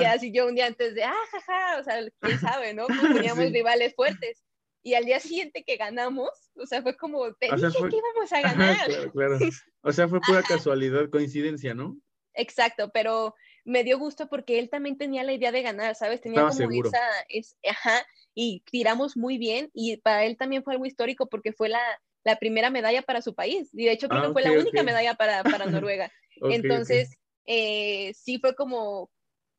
[0.00, 2.86] Y así yo un día antes de, ah, jaja, o sea, quién sabe, ¿no?
[3.12, 4.42] Pues teníamos rivales fuertes
[4.82, 8.40] y al día siguiente que ganamos, o sea, fue como, te dije que íbamos a
[8.42, 8.86] ganar.
[8.86, 9.38] claro, claro.
[9.82, 11.96] O sea, fue pura casualidad, coincidencia, ¿no?
[12.34, 16.20] Exacto, pero me dio gusto porque él también tenía la idea de ganar, ¿sabes?
[16.20, 16.88] Tenía como seguro.
[16.88, 21.52] esa, es, ajá, y tiramos muy bien y para él también fue algo histórico porque
[21.52, 21.82] fue la,
[22.24, 24.82] la primera medalla para su país y de hecho creo que ah, fue la única
[24.82, 26.10] medalla para, para Noruega.
[26.42, 29.10] Entonces, eh, sí fue como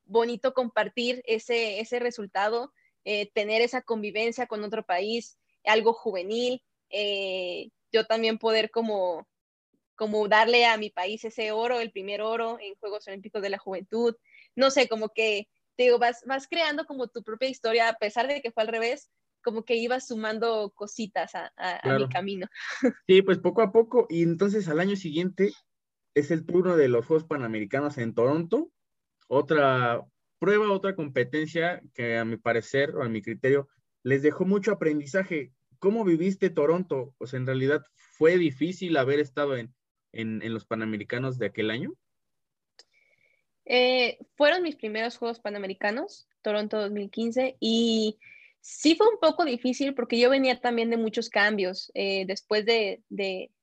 [0.04, 2.72] bonito compartir ese, ese resultado
[3.04, 9.26] eh, tener esa convivencia con otro país, algo juvenil, eh, yo también poder como,
[9.94, 13.58] como darle a mi país ese oro, el primer oro en Juegos Olímpicos de la
[13.58, 14.16] Juventud,
[14.54, 18.28] no sé, como que, te digo, vas, vas creando como tu propia historia, a pesar
[18.28, 19.10] de que fue al revés,
[19.42, 22.46] como que ibas sumando cositas a, a mi camino.
[23.08, 25.52] Sí, pues poco a poco, y entonces al año siguiente
[26.14, 28.70] es el turno de los Juegos Panamericanos en Toronto,
[29.28, 30.04] otra
[30.42, 33.68] prueba otra competencia que a mi parecer o a mi criterio
[34.02, 35.52] les dejó mucho aprendizaje.
[35.78, 37.14] ¿Cómo viviste Toronto?
[37.18, 39.72] O sea, en realidad fue difícil haber estado en,
[40.52, 41.94] los Panamericanos de aquel año.
[43.66, 48.18] Eh, fueron mis primeros Juegos Panamericanos, Toronto 2015, y
[48.60, 51.92] sí fue un poco difícil porque yo venía también de muchos cambios.
[51.94, 53.00] Eh, después de,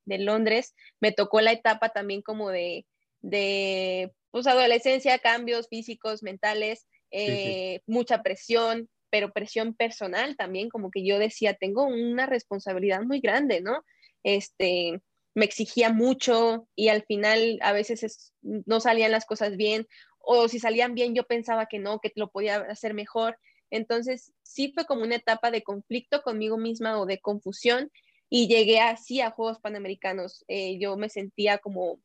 [0.05, 2.85] Londres, me tocó la etapa también como de,
[3.19, 11.05] de pues, adolescencia, cambios físicos, mentales, eh, mucha presión, pero presión personal también, como que
[11.05, 13.83] yo decía, tengo una responsabilidad muy grande, ¿no?
[14.23, 15.01] Este,
[15.33, 19.87] me exigía mucho y al final a veces no salían las cosas bien,
[20.19, 23.37] o si salían bien yo pensaba que no, que lo podía hacer mejor.
[23.71, 27.91] Entonces, sí fue como una etapa de conflicto conmigo misma o de confusión
[28.29, 30.43] y llegué así a Juegos Panamericanos.
[30.47, 31.99] Eh, yo me sentía como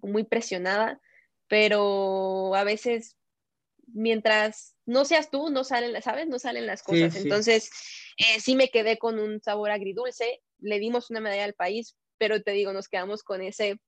[0.00, 1.00] muy presionada
[1.48, 3.16] pero a veces
[3.86, 6.26] mientras no seas tú, no salen, ¿sabes?
[6.28, 7.16] No salen las cosas.
[7.16, 7.70] Entonces,
[8.18, 12.42] eh, sí me quedé con un sabor agridulce, le dimos una medalla al país, pero
[12.42, 13.80] te digo, nos quedamos con ese,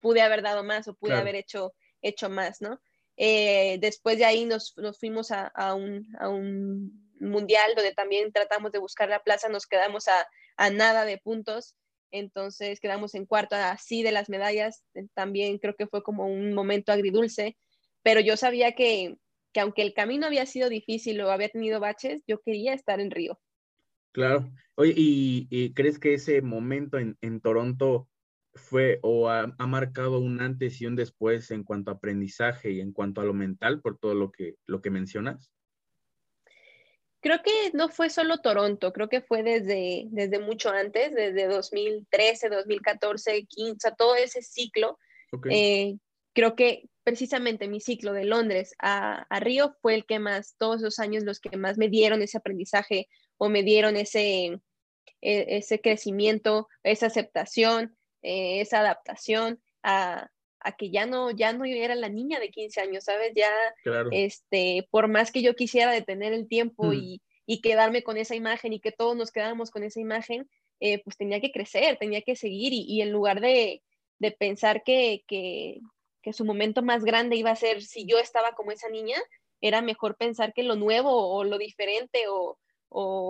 [0.00, 2.80] pude haber dado más o pude haber hecho, hecho más, ¿no?
[3.16, 8.78] Eh, después de ahí nos, fuimos a, un, a, un, mundial donde también tratamos de
[8.78, 11.74] buscar la plaza, nos quedamos a, a nada de puntos
[12.10, 14.82] entonces quedamos en cuarto así de las medallas,
[15.14, 17.56] también creo que fue como un momento agridulce,
[18.02, 19.16] pero yo sabía que,
[19.52, 23.10] que aunque el camino había sido difícil o había tenido baches, yo quería estar en
[23.10, 23.38] Río.
[24.12, 24.50] Claro.
[24.76, 28.08] Oye, ¿y, crees que ese momento en, en Toronto
[28.54, 32.80] fue o ha, ha, marcado un antes y un después en cuanto a aprendizaje y
[32.80, 35.52] en cuanto a lo mental por todo lo que, lo que mencionas?
[37.26, 42.48] Creo que no fue solo Toronto, creo que fue desde, desde mucho antes, desde 2013,
[42.48, 44.96] 2014, 15, todo ese ciclo.
[45.50, 45.96] Eh,
[46.32, 50.80] creo que precisamente mi ciclo de Londres a, a, Río fue el que más, todos
[50.80, 53.08] los años los que más me dieron ese aprendizaje
[53.38, 54.60] o me dieron ese,
[55.20, 60.30] e, ese crecimiento, esa aceptación, eh, esa adaptación a,
[60.66, 63.32] a que ya no, ya no era la niña de 15 años, ¿sabes?
[63.36, 63.52] Ya,
[64.10, 67.22] este, por más que yo quisiera detener el tiempo y,
[67.62, 70.50] quedarme con esa imagen y que todos nos quedáramos con esa imagen,
[70.80, 73.84] eh, pues tenía que crecer, tenía que seguir y, en lugar de,
[74.40, 75.80] pensar que, que,
[76.32, 79.16] su momento más grande iba a ser si yo estaba como esa niña,
[79.60, 82.58] era mejor pensar que lo nuevo o lo diferente o,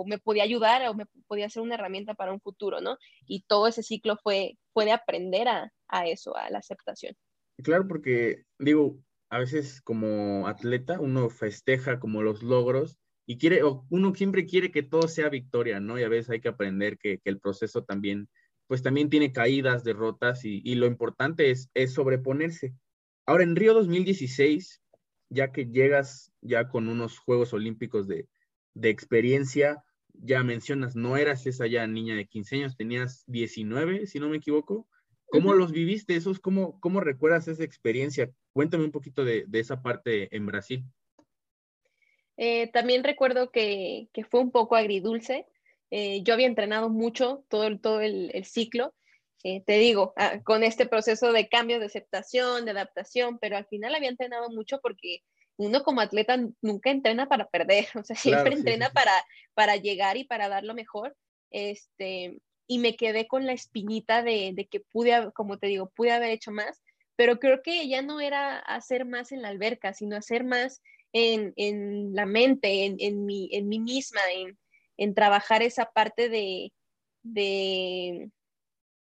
[0.07, 2.97] me podía ayudar o me podía ser una herramienta para un futuro, ¿no?
[3.27, 7.15] Y todo ese ciclo fue, fue de aprender a, a eso, a la aceptación.
[7.63, 14.15] Claro, porque digo, a veces como atleta uno festeja como los logros y quiere, uno
[14.15, 15.99] siempre quiere que todo sea victoria, ¿no?
[15.99, 18.29] Y a veces hay que aprender que, el proceso también,
[18.67, 22.73] pues también tiene caídas, derrotas y, y, lo importante es, es sobreponerse.
[23.25, 24.81] Ahora, en Río 2016,
[25.29, 28.29] ya que llegas ya con unos Juegos Olímpicos de,
[28.73, 34.19] de experiencia, ya mencionas, no eras esa ya niña de 15 años, tenías 19, si
[34.19, 34.87] no me equivoco.
[35.29, 36.39] ¿Cómo los viviste esos?
[36.39, 38.31] ¿Cómo, ¿Cómo recuerdas esa experiencia?
[38.53, 40.85] Cuéntame un poquito de, de esa parte en Brasil.
[42.37, 45.45] Eh, también recuerdo que, que, fue un poco agridulce.
[45.91, 48.93] Eh, yo había entrenado mucho todo el, todo el, el ciclo,
[49.43, 53.65] eh, te digo, ah, con este proceso de cambio, de aceptación, de adaptación, pero al
[53.67, 55.19] final había entrenado mucho porque
[55.57, 59.11] uno como atleta nunca entrena para perder, o sea, siempre entrena Para,
[59.53, 61.15] para llegar y para dar lo mejor.
[61.49, 66.11] Este, y me quedé con la espinita de, de que pude, como te digo, pude
[66.11, 66.81] haber hecho más,
[67.15, 70.81] pero creo que ya no era hacer más en la alberca, sino hacer más
[71.13, 74.21] en, la mente, en, en, mí, en mí misma,
[74.97, 76.71] en, trabajar esa parte de,
[77.23, 78.29] de,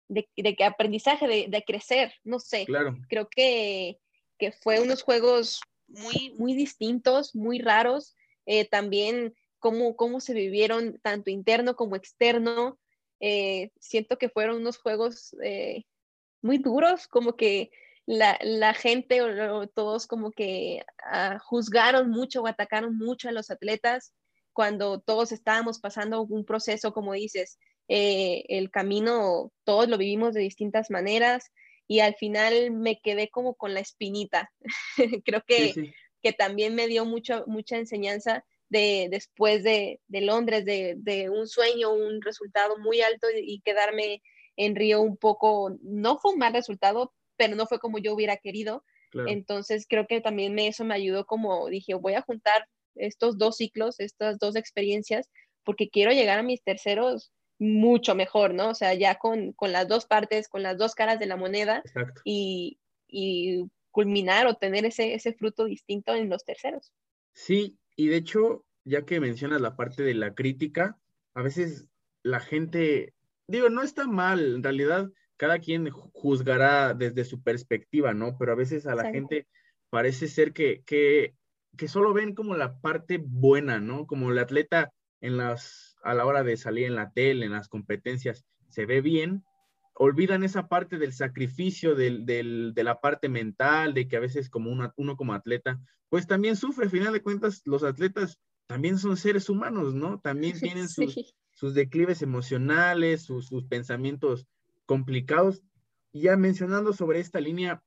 [0.08, 2.64] de, que aprendizaje, de, crecer, no sé.
[2.64, 2.98] Claro.
[3.08, 3.98] Creo que,
[4.38, 8.16] que fue unos juegos muy, muy distintos, muy raros.
[8.46, 12.78] Eh, también cómo, cómo se vivieron tanto interno como externo.
[13.24, 15.84] Eh, siento que fueron unos juegos eh,
[16.42, 17.70] muy duros, como que
[18.04, 24.12] la, gente o, todos como que ah, juzgaron mucho o atacaron mucho a los atletas
[24.52, 30.40] cuando todos estábamos pasando un proceso, como dices, eh, el camino, todos lo vivimos de
[30.40, 31.52] distintas maneras
[31.86, 34.50] y al final me quedé como con la espinita.
[35.24, 40.94] Creo que, que también me dio mucho, mucha enseñanza de, después de, de Londres, de,
[40.96, 44.22] de, un sueño, un resultado muy alto y, y quedarme
[44.56, 48.38] en Río un poco, no fue un mal resultado, pero no fue como yo hubiera
[48.38, 48.82] querido.
[49.26, 53.58] Entonces creo que también me, eso me ayudó como dije, voy a juntar estos dos
[53.58, 55.28] ciclos, estas dos experiencias,
[55.64, 58.70] porque quiero llegar a mis terceros mucho mejor, ¿no?
[58.70, 61.82] O sea, ya con, con las dos partes, con las dos caras de la moneda
[62.24, 66.90] y, y, culminar o tener ese, ese fruto distinto en los terceros.
[67.34, 70.98] Sí, y de hecho, ya que mencionas la parte de la crítica,
[71.34, 71.86] a veces
[72.24, 73.14] la gente,
[73.46, 78.36] digo, no está mal, en realidad cada quien juzgará desde su perspectiva, ¿no?
[78.38, 79.46] Pero a veces a la gente
[79.88, 81.36] parece ser que, que,
[81.76, 84.08] que, solo ven como la parte buena, ¿no?
[84.08, 87.68] Como el atleta en las, a la hora de salir en la tele, en las
[87.68, 89.44] competencias, se ve bien,
[89.94, 94.48] olvidan esa parte del sacrificio, del, del, de la parte mental, de que a veces
[94.48, 99.16] como uno como atleta, pues también sufre, a final de cuentas, los atletas también son
[99.16, 100.20] seres humanos, ¿no?
[100.20, 104.46] También tienen sus, sus declives emocionales, sus, sus pensamientos
[104.86, 105.62] complicados.
[106.12, 107.82] Y ya mencionando sobre esta línea,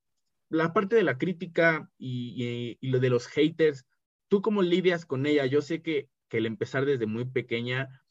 [0.50, 3.86] la parte de la crítica y, lo de los haters,
[4.28, 5.46] ¿tú cómo lidias con ella?
[5.46, 8.02] Yo sé que, que el empezar desde muy pequeña,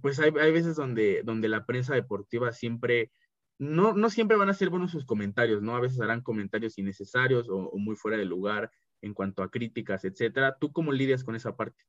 [0.00, 3.10] pues hay, hay, veces donde, donde la prensa deportiva siempre,
[3.58, 5.76] no, no siempre van a ser buenos sus comentarios, ¿no?
[5.76, 8.70] A veces harán comentarios innecesarios o, muy fuera de lugar
[9.02, 10.56] en cuanto a críticas, etcétera.
[10.58, 11.82] ¿Tú cómo lidias con esa parte?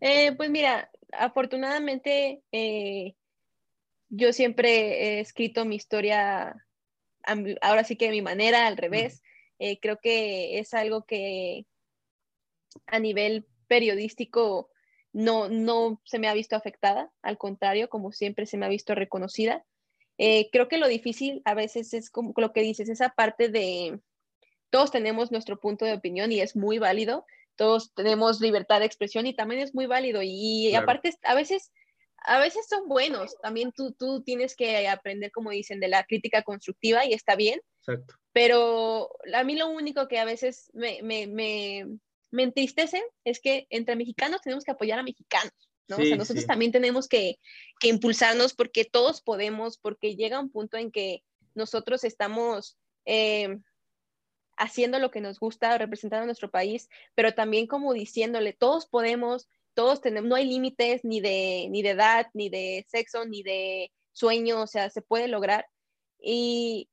[0.00, 3.14] Eh, pues mira, afortunadamente eh,
[4.08, 6.56] yo siempre he escrito mi historia,
[7.60, 9.22] ahora sí que de mi manera, al revés.
[9.58, 11.66] Eh, creo que es algo que
[12.86, 14.70] a nivel periodístico
[15.12, 18.94] no, no se me ha visto afectada, al contrario, como siempre se me ha visto
[18.94, 19.64] reconocida.
[20.18, 24.00] Eh, creo que lo difícil a veces es como lo que dices, esa parte de
[24.70, 29.26] todos tenemos nuestro punto de opinión y es muy válido, todos tenemos libertad de expresión
[29.26, 31.70] y también es muy válido y aparte a veces
[32.24, 33.36] a veces son buenos.
[33.42, 37.60] También tú, tú tienes que aprender, como dicen, de la crítica constructiva y está bien.
[37.80, 38.14] Exacto.
[38.32, 43.94] Pero a mí lo único que a veces me, me, me, entristece es que entre
[43.94, 45.52] mexicanos tenemos que apoyar a mexicanos.
[45.88, 45.96] ¿No?
[45.96, 47.38] o sea, nosotros también tenemos que,
[47.80, 51.22] que, impulsarnos porque todos podemos, porque llega un punto en que
[51.54, 53.58] nosotros estamos eh,
[54.56, 59.48] haciendo lo que nos gusta, representando a nuestro país, pero también como diciéndole, todos podemos,
[59.74, 63.92] todos tenemos, no hay límites ni de, ni de edad, ni de sexo, ni de
[64.12, 65.66] sueño, o sea, se puede lograr.
[66.20, 66.88] Y,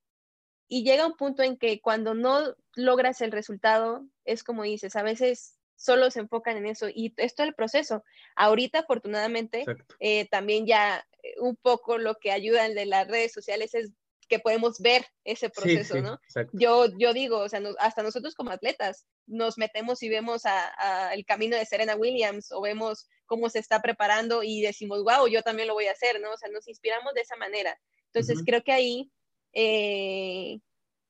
[0.68, 5.04] y llega un punto en que cuando no logras el resultado, es como dices, a
[5.04, 8.04] veces solo se enfocan en eso y esto es el proceso.
[8.36, 9.66] Ahorita, afortunadamente,
[10.00, 11.06] eh, también ya
[11.40, 13.92] un poco lo que ayudan de las redes sociales es
[14.30, 16.20] que podemos ver ese proceso, ¿no?
[16.54, 21.26] Yo, yo digo, o sea, hasta nosotros como atletas nos metemos y vemos a, el
[21.26, 25.68] camino de Serena Williams o vemos cómo se está preparando y decimos, wow, yo también
[25.68, 26.32] lo voy a hacer, ¿no?
[26.32, 27.78] O sea, nos inspiramos de esa manera.
[28.14, 29.12] Entonces, creo que ahí
[29.54, 30.60] eh,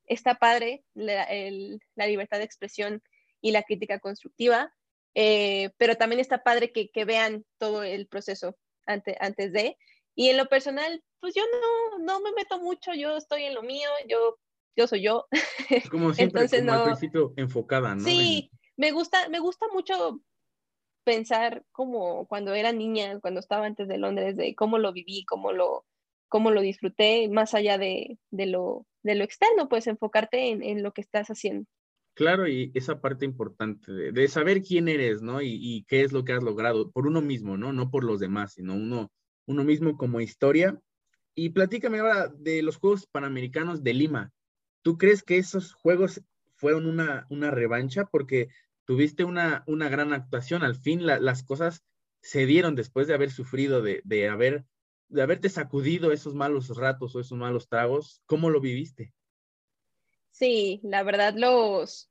[0.06, 1.28] está padre la,
[1.96, 3.04] la libertad de expresión
[3.42, 4.74] y la crítica constructiva.
[5.14, 9.78] eh, pero también está padre que, que vean todo el proceso antes, antes de.
[10.16, 13.64] Y en lo personal, pues yo no, no me meto mucho, yo estoy en lo
[13.64, 14.38] mío, yo,
[14.76, 15.28] yo soy yo.
[15.90, 18.04] Como siempre, Entonces, como al principio enfocada, ¿no?
[18.04, 20.22] Sí, me gusta, me gusta mucho
[21.04, 25.52] pensar como cuando era niña, cuando estaba antes de Londres, de cómo lo viví, cómo
[25.52, 25.86] lo,
[26.28, 30.84] cómo lo disfruté, más allá de, de, lo, de lo externo, pues enfocarte en, en,
[30.84, 31.68] lo que estás haciendo.
[32.14, 35.42] Claro, y esa parte importante de, saber quién eres, ¿no?
[35.42, 37.72] Y, y, qué es lo que has logrado, por uno mismo, ¿no?
[37.72, 39.12] No por los demás, sino uno,
[39.46, 40.80] uno mismo como historia.
[41.36, 44.32] Y platícame ahora de los Juegos Panamericanos de Lima.
[44.82, 46.22] ¿Tú crees que esos Juegos
[46.56, 48.06] fueron una, una revancha?
[48.06, 48.50] Porque
[48.86, 50.64] tuviste una, una gran actuación.
[50.64, 51.84] Al fin las cosas
[52.22, 54.66] se dieron después de haber sufrido, de, de, haber,
[55.08, 58.22] de haberte sacudido esos malos ratos o esos malos tragos.
[58.26, 59.14] ¿Cómo lo viviste?
[60.32, 62.10] Sí, la verdad los,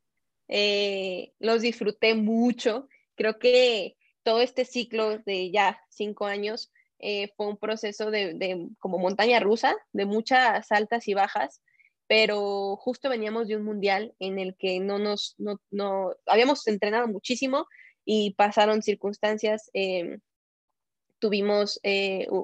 [0.49, 2.89] eh, los disfruté mucho.
[3.17, 8.69] Creo que todo este ciclo de ya cinco años eh, fue un proceso de, de,
[8.79, 11.61] como montaña rusa, de muchas altas y bajas
[12.11, 17.07] pero justo veníamos de un mundial en el que no nos, no, no habíamos entrenado
[17.07, 17.69] muchísimo
[18.05, 20.19] y pasaron circunstancias, eh,
[21.21, 21.79] tuvimos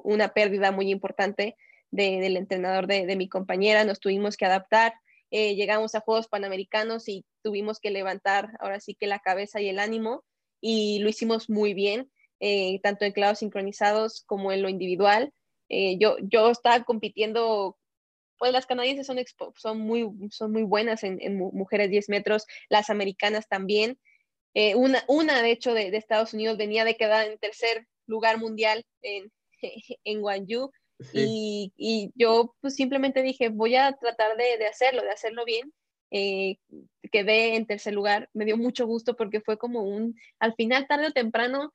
[0.05, 1.57] una pérdida muy importante
[1.91, 4.93] de, del entrenador de, de, mi compañera, nos tuvimos que adaptar,
[5.31, 9.69] eh, llegamos a Juegos Panamericanos y tuvimos que levantar ahora sí que la cabeza y
[9.69, 10.23] el ánimo
[10.61, 15.33] y lo hicimos muy bien, eh, tanto en clavos sincronizados como en lo individual.
[15.69, 17.77] yo, yo estaba compitiendo
[18.37, 19.17] pues las canadienses son,
[19.55, 23.99] son, muy, son muy buenas en, mujeres 10 metros, las americanas también.
[24.53, 28.37] Eh, una, una, de hecho, de, de, Estados Unidos venía de quedar en tercer lugar
[28.37, 29.31] mundial en,
[30.03, 30.71] en Guangzhou.
[31.11, 31.19] Sí.
[31.27, 35.71] Y, y, yo pues simplemente dije, voy a tratar de, de hacerlo, de hacerlo bien.
[36.09, 36.57] Eh,
[37.11, 41.07] quedé en tercer lugar, me dio mucho gusto porque fue como un, al final, tarde
[41.07, 41.73] o temprano,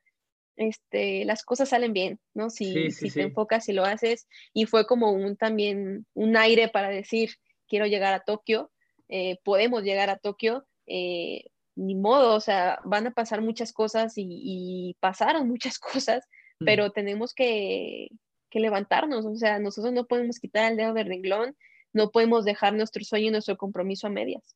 [0.55, 2.49] este, las cosas salen bien, ¿no?
[2.49, 4.27] Si, sí, sí, si te enfocas y lo haces.
[4.53, 7.35] Y fue como un también un aire para decir,
[7.67, 8.71] quiero llegar a Tokio,
[9.09, 11.45] eh, podemos llegar a Tokio, eh,
[11.75, 16.27] ni modo, o sea, van a pasar muchas cosas y, y pasaron muchas cosas,
[16.59, 16.65] mm.
[16.65, 18.09] pero tenemos que,
[18.59, 21.55] levantarnos, o sea, nosotros no podemos quitar el dedo del renglón,
[21.93, 24.55] no podemos dejar nuestro sueño y nuestro compromiso a medias.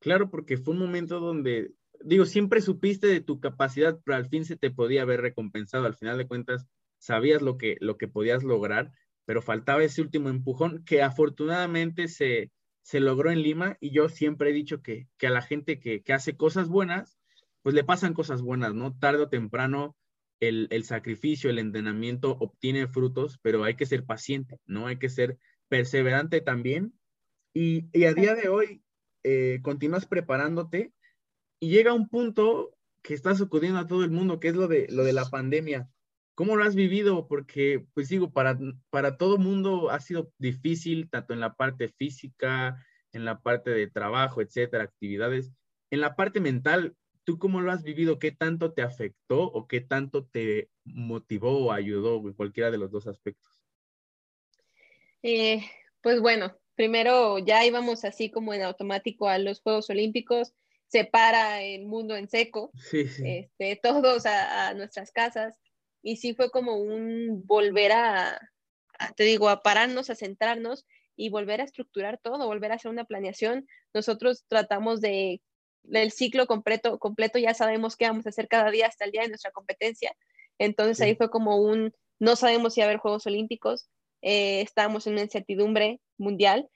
[0.00, 1.72] Claro, porque fue un momento donde
[2.04, 5.86] digo, siempre supiste de tu capacidad, pero al fin se te podía haber recompensado.
[5.86, 6.66] Al final de cuentas,
[6.98, 8.92] sabías lo que, lo que podías lograr,
[9.24, 12.50] pero faltaba ese último empujón que afortunadamente se,
[12.82, 16.02] se logró en Lima y yo siempre he dicho que, que a la gente que,
[16.02, 17.18] que, hace cosas buenas,
[17.62, 18.96] pues le pasan cosas buenas, ¿no?
[18.98, 19.96] Tarde o temprano
[20.42, 24.88] el, el sacrificio, el entrenamiento obtiene frutos, pero hay que ser paciente, ¿no?
[24.88, 25.38] Hay que ser
[25.68, 26.92] perseverante también.
[27.54, 28.82] Y, y a día de hoy
[29.22, 30.92] eh, continúas preparándote
[31.60, 34.88] y llega un punto que está sacudiendo a todo el mundo, que es lo de,
[34.90, 35.88] lo de la pandemia.
[36.34, 37.28] ¿Cómo lo has vivido?
[37.28, 38.58] Porque, pues digo, para,
[38.90, 43.86] para todo mundo ha sido difícil, tanto en la parte física, en la parte de
[43.86, 45.52] trabajo, etcétera, actividades.
[45.92, 48.18] En la parte mental, ¿tú cómo lo has vivido?
[48.18, 52.90] ¿Qué tanto te afectó o qué tanto te motivó o ayudó en cualquiera de los
[52.90, 53.62] dos aspectos?
[55.22, 55.62] Eh,
[56.00, 60.52] pues bueno, primero ya íbamos así como en automático a los Juegos Olímpicos
[60.88, 63.22] se para el mundo en seco, sí, sí.
[63.26, 65.58] Este, todos a, a, nuestras casas,
[66.02, 68.50] y sí fue como un volver a,
[68.98, 70.84] a, te digo, a pararnos, a centrarnos
[71.16, 73.66] y volver a estructurar todo, volver a hacer una planeación.
[73.94, 75.40] Nosotros tratamos de,
[75.90, 79.22] el ciclo completo, completo ya sabemos qué vamos a hacer cada día hasta el día
[79.22, 80.14] de nuestra competencia,
[80.58, 81.04] entonces sí.
[81.04, 83.88] ahí fue como un, no sabemos si va a haber Juegos Olímpicos,
[84.22, 86.68] eh, estábamos en una incertidumbre mundial,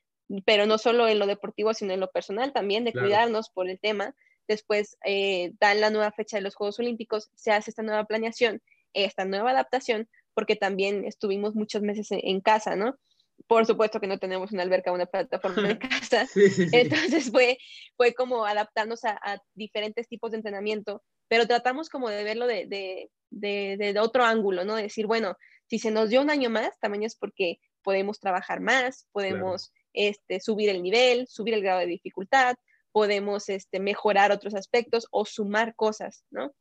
[0.45, 3.07] pero no solo en lo deportivo, sino en lo personal también, de claro.
[3.07, 4.15] cuidarnos por el tema.
[4.49, 8.61] Después eh, dan la nueva fecha de los Juegos Olímpicos, se hace esta nueva planeación,
[8.93, 12.99] esta nueva adaptación, porque también estuvimos muchos meses en, en casa, ¿no?
[13.47, 16.27] Por supuesto que no tenemos una alberca o una plataforma en casa.
[16.27, 16.77] Sí, sí, sí.
[16.77, 17.59] Entonces fue,
[17.97, 22.67] fue como adaptarnos a, a, diferentes tipos de entrenamiento, pero tratamos como de verlo de,
[22.67, 24.77] de, de, de, otro ángulo, ¿no?
[24.77, 25.37] decir, bueno,
[25.67, 29.87] si se nos dio un año más, también es porque podemos trabajar más, podemos claro
[29.97, 32.55] este, subir el nivel, subir el grado de dificultad,
[32.93, 36.55] podemos este, mejorar otros aspectos o sumar cosas, ¿no?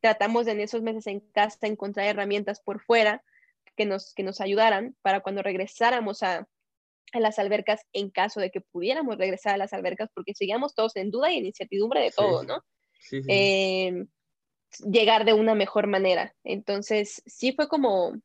[0.00, 3.22] Tratamos de en esos meses en casa encontrar herramientas por fuera
[3.78, 6.46] que nos, que nos ayudaran para cuando regresáramos a,
[7.12, 10.94] a las albercas en caso de que pudiéramos regresar a las albercas porque seguíamos todos
[10.96, 12.46] en duda y en incertidumbre de todo, sí.
[12.46, 12.64] ¿no?
[13.00, 13.28] Sí, sí.
[13.30, 14.04] Eh,
[14.90, 16.34] llegar de una mejor manera.
[16.44, 18.20] Entonces, sí fue como,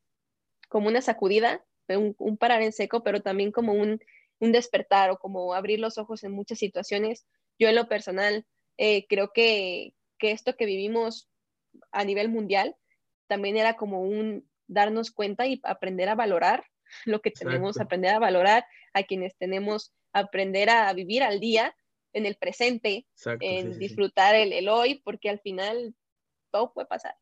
[0.68, 4.02] como una sacudida, un, un parar en seco, pero también como un
[4.44, 7.26] un despertar o como abrir los ojos en muchas situaciones.
[7.58, 8.46] Yo en lo personal
[8.78, 11.30] eh, creo que, que, esto que vivimos
[11.92, 12.76] a nivel mundial,
[13.28, 16.66] también era como un darnos cuenta y aprender a valorar
[17.06, 21.76] lo que tenemos, aprender a valorar a quienes tenemos, aprender a vivir al día,
[22.14, 23.08] en el presente,
[23.40, 25.96] en disfrutar El, el, hoy, porque al final
[26.52, 27.16] todo puede pasar.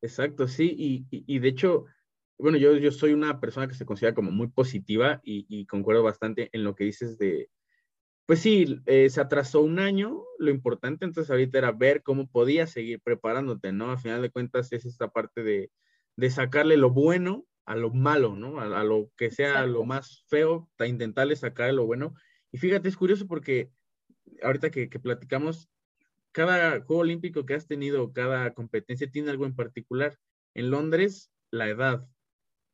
[0.00, 1.86] Exacto, sí, y, y, de hecho,
[2.38, 6.04] bueno, yo, yo soy una persona que se considera como muy positiva y, y concuerdo
[6.04, 7.50] bastante en lo que dices de,
[8.26, 12.70] pues sí, eh, se atrasó un año, lo importante entonces ahorita era ver cómo podías
[12.70, 13.90] seguir preparándote, ¿no?
[13.90, 15.72] A final de cuentas es esta parte de,
[16.18, 18.58] de sacarle lo bueno a lo malo, ¿no?
[18.60, 22.12] A, lo que sea lo más feo, a intentarle sacar lo bueno.
[22.50, 23.70] Y fíjate, es curioso porque
[24.42, 25.68] ahorita que, que platicamos,
[26.32, 30.18] cada juego olímpico que has tenido, cada competencia tiene algo en particular.
[30.54, 32.04] En Londres, la edad,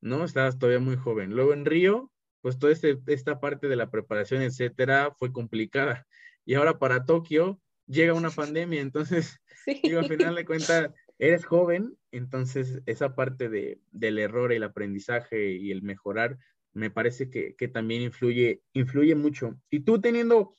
[0.01, 0.25] ¿no?
[0.25, 1.35] Estabas todavía muy joven.
[1.35, 6.07] Luego en Río, pues toda este, esta parte de la preparación, etcétera, fue complicada.
[6.47, 9.39] Y ahora para Tokio llega una pandemia, entonces,
[9.83, 15.53] digo, al final de cuentas, eres joven, entonces esa parte de, del error, el aprendizaje
[15.53, 16.39] y el mejorar,
[16.73, 19.59] me parece que, que también influye, influye mucho.
[19.71, 20.57] Y tú teniendo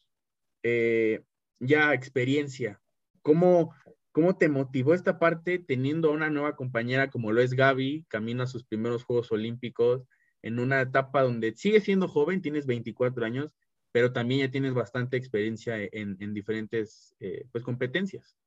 [0.64, 1.24] eh,
[1.60, 2.82] ya experiencia,
[3.22, 3.74] ¿cómo,
[4.12, 8.44] ¿cómo te motivó esta parte teniendo a una nueva compañera como lo es Gaby, camino
[8.44, 10.08] a sus primeros Juegos Olímpicos,
[10.42, 13.52] en una etapa donde sigue siendo joven, tienes 24 años,
[13.92, 18.38] pero también ya tienes bastante experiencia en, en diferentes eh, pues, competencias?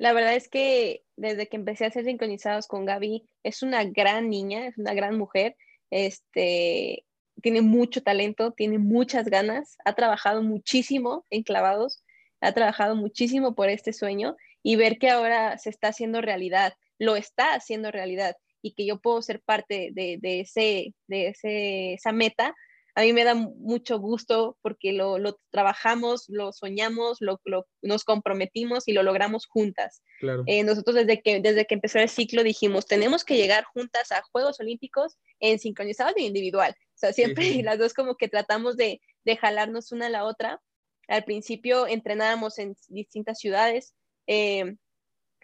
[0.00, 4.30] La verdad es que desde que empecé a ser sincronizados con Gaby, es una gran
[4.30, 5.58] niña, es una gran mujer.
[5.90, 7.04] Este,
[7.42, 12.02] tiene mucho talento, tiene muchas ganas, ha trabajado muchísimo en clavados,
[12.40, 17.14] ha trabajado muchísimo por este sueño y ver que ahora se está haciendo realidad, lo
[17.14, 22.56] está haciendo realidad y que yo puedo ser parte de, ese, de ese, esa meta,
[23.00, 27.40] a mí me da mucho gusto porque lo, trabajamos, lo soñamos, lo,
[27.82, 30.02] nos comprometimos y lo logramos juntas.
[30.46, 34.22] Eh, nosotros desde que, desde que empezó el ciclo dijimos, tenemos que llegar juntas a
[34.32, 36.74] Juegos Olímpicos en sincronizados e individual.
[36.78, 40.60] O sea, siempre las dos como que tratamos de, de, jalarnos una a la otra.
[41.08, 43.94] Al principio entrenábamos en distintas ciudades.
[44.26, 44.76] Eh,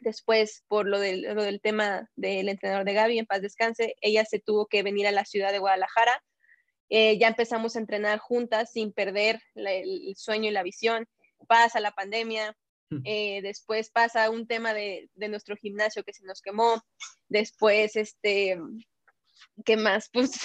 [0.00, 4.24] después, por lo del, lo del tema del entrenador de Gaby, en paz descanse, ella
[4.24, 6.22] se tuvo que venir a la ciudad de Guadalajara
[6.88, 11.06] eh, ya empezamos a entrenar juntas sin perder el sueño y la visión.
[11.48, 12.56] Pasa la pandemia,
[12.90, 13.00] hmm.
[13.04, 16.82] eh, después pasa un tema de, nuestro gimnasio que se nos quemó,
[17.28, 18.58] después, este,
[19.64, 20.08] ¿qué más?
[20.12, 20.40] Pues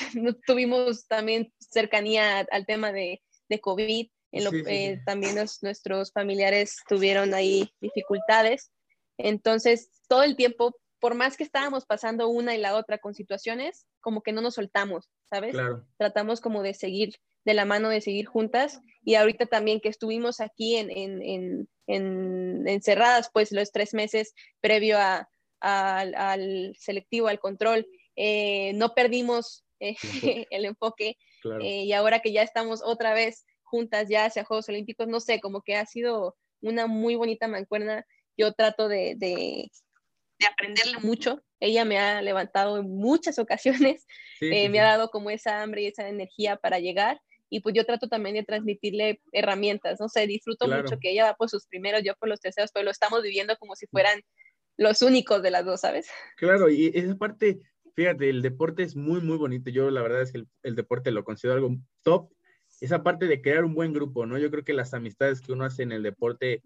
[0.45, 3.21] tuvimos también cercanía al tema de,
[3.61, 8.71] COVID, eh, también nuestros familiares tuvieron ahí dificultades.
[9.17, 13.87] Entonces, todo el tiempo por más que estábamos pasando una y la otra con situaciones,
[13.99, 15.55] como que no nos soltamos, ¿sabes?
[15.97, 18.79] Tratamos como de seguir de la mano, de seguir juntas.
[19.03, 24.99] Y ahorita también que estuvimos aquí en, en, en, encerradas, pues los tres meses previo
[24.99, 25.27] a,
[25.59, 29.95] al selectivo, al control, eh, no perdimos eh,
[30.51, 31.17] el enfoque.
[31.61, 35.41] Eh, y ahora que ya estamos otra vez juntas ya hacia Juegos Olímpicos, no sé,
[35.41, 38.05] como que ha sido una muy bonita mancuerna.
[38.37, 39.71] Yo trato de, de
[40.45, 41.41] aprenderle mucho.
[41.59, 43.39] Ella me ha levantado en muchas
[43.89, 44.05] ocasiones,
[44.41, 47.19] eh, me ha dado como esa hambre y esa energía para llegar.
[47.49, 51.33] Y pues yo trato también de transmitirle herramientas, no sé, disfruto mucho que ella va
[51.35, 54.21] por sus primeros, yo por los terceros, pero lo estamos viviendo como si fueran
[54.77, 56.07] los únicos de las dos, ¿sabes?
[56.37, 57.59] Claro, y esa parte,
[57.93, 59.69] fíjate, el deporte es muy, muy bonito.
[59.69, 62.31] Yo la verdad es que el, el deporte lo considero algo top.
[62.79, 64.37] Esa parte de crear un buen grupo, ¿no?
[64.37, 66.63] Yo creo que las amistades que uno hace en el deporte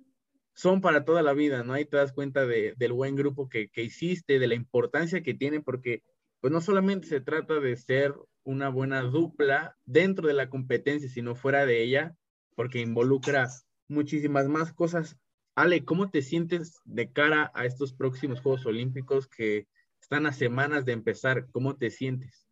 [0.55, 1.73] son para toda la vida, ¿no?
[1.73, 6.01] Ahí te das cuenta del buen grupo que, hiciste, de la importancia que tiene, porque
[6.39, 11.35] pues no solamente se trata de ser una buena dupla dentro de la competencia, sino
[11.35, 12.15] fuera de ella,
[12.55, 13.49] porque involucra
[13.89, 15.17] muchísimas más cosas.
[15.55, 19.67] Ale, ¿cómo te sientes de cara a estos próximos Juegos Olímpicos que
[19.99, 21.47] están a semanas de empezar?
[21.51, 22.47] ¿Cómo te sientes?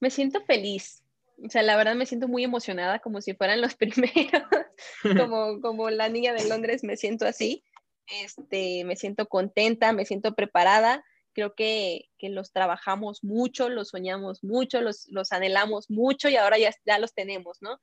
[0.00, 1.04] Me siento feliz,
[1.44, 4.42] o sea, la verdad me siento muy emocionada, como si fueran los primeros,
[5.02, 7.64] como, como la niña de Londres, me siento así.
[8.24, 11.04] Este, me siento contenta, me siento preparada.
[11.34, 16.58] Creo que, que los trabajamos mucho, los soñamos mucho, los, los anhelamos mucho y ahora
[16.58, 17.78] ya, ya los tenemos, ¿no?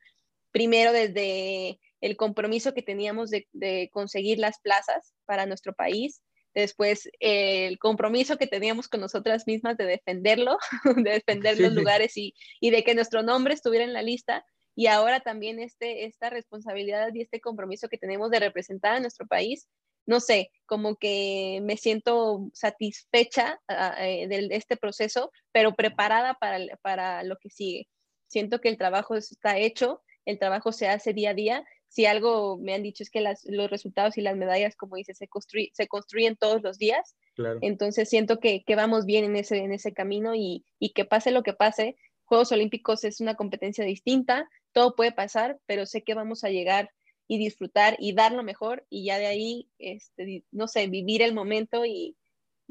[0.52, 6.22] Primero desde el compromiso que teníamos de, de conseguir las plazas para nuestro país,
[6.60, 10.58] después el compromiso que teníamos con nosotras mismas de defenderlo,
[10.96, 14.46] de defender los lugares y, y, de que nuestro nombre estuviera en la lista.
[14.76, 19.28] Y ahora también este, esta responsabilidad y este compromiso que tenemos de representar a nuestro
[19.28, 19.68] país,
[20.06, 23.60] no sé, como que me siento satisfecha
[24.00, 27.88] eh, de este proceso, pero preparada para, para lo que sigue.
[28.28, 32.58] Siento que el trabajo está hecho, el trabajo se hace día a día si algo
[32.58, 35.28] me han dicho es que los resultados y las medallas, como dice, se,
[35.74, 37.16] se construyen todos los días.
[37.62, 41.44] Entonces siento que, vamos bien en ese, en ese camino y, y que pase lo
[41.44, 41.98] que pase,
[42.30, 46.92] Juegos Olímpicos es una competencia distinta, todo puede pasar, pero sé que vamos a llegar
[47.28, 51.34] y disfrutar y dar lo mejor y ya de ahí, este, no sé, vivir el
[51.34, 52.16] momento y,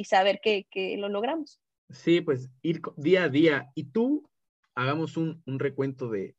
[0.04, 0.66] saber que,
[0.96, 1.60] lo logramos.
[1.90, 3.72] Sí, pues ir día a día.
[3.74, 4.30] Y tú,
[4.76, 6.36] hagamos un, recuento de,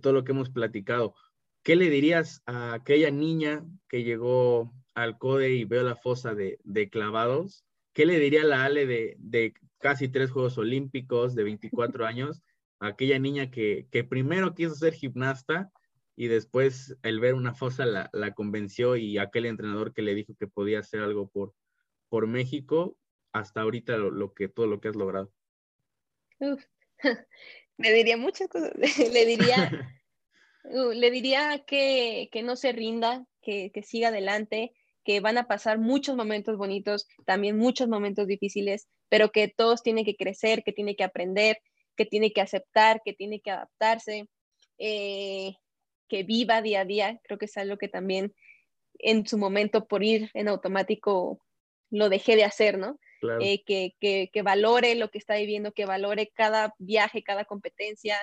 [0.00, 1.14] todo lo que hemos platicado.
[1.62, 6.88] ¿Qué le dirías a aquella niña que llegó al CODE y veo la fosa de,
[6.90, 7.64] clavados?
[7.92, 12.42] ¿Qué le diría a la Ale de, de, casi tres Juegos Olímpicos, de 24 años?
[12.78, 15.70] A aquella niña que, que primero quiso ser gimnasta
[16.20, 20.46] y después el ver una fosa la, convenció y aquel entrenador que le dijo que
[20.46, 21.54] podía hacer algo por,
[22.08, 22.98] por México,
[23.32, 25.32] hasta ahorita lo, que todo lo que has logrado.
[26.38, 26.58] le
[27.94, 28.72] diría muchas cosas.
[29.12, 29.99] le diría,
[30.64, 34.72] le diría que, no se rinda, que, que siga adelante,
[35.04, 40.04] que van a pasar muchos momentos bonitos, también muchos momentos difíciles, pero que todos tienen
[40.04, 41.58] que crecer, que tiene que aprender,
[41.96, 44.26] que tiene que aceptar, que tiene que adaptarse.
[44.78, 45.54] Eh,
[46.10, 48.34] que viva día a día, creo que es algo que también
[48.98, 51.40] en su momento por ir en automático
[51.90, 52.98] lo dejé de hacer, ¿no?
[53.40, 58.16] Eh, que, que, valore lo que está viviendo, que valore cada viaje, cada competencia,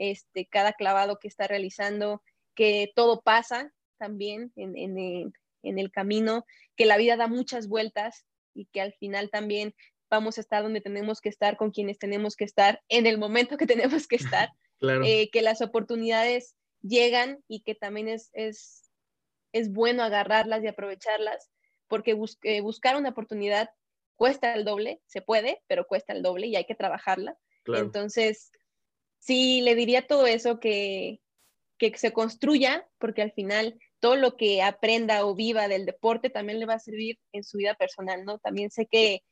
[0.00, 2.22] este, cada clavado que está realizando,
[2.54, 5.32] que todo pasa también en, en,
[5.62, 8.24] en el camino, que la vida da muchas vueltas
[8.54, 9.74] y que al final también
[10.08, 13.58] vamos a estar donde tenemos que estar, con quienes tenemos que estar, en el momento
[13.58, 13.66] que
[14.06, 14.50] tenemos que estar,
[15.04, 18.90] eh, que las oportunidades llegan y que también es, es,
[19.68, 21.50] bueno agarrarlas y aprovecharlas,
[21.88, 23.68] porque eh, buscar una oportunidad
[24.16, 27.36] cuesta el doble, se puede, pero cuesta el doble y hay que trabajarla.
[27.66, 28.50] Entonces,
[29.20, 31.20] sí, le diría todo eso que,
[31.78, 36.58] que se construya, porque al final todo lo que aprenda o viva del deporte también
[36.58, 38.38] le va a servir en su vida personal, ¿no?
[38.38, 39.22] También sé que,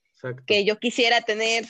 [0.46, 1.64] que yo quisiera tener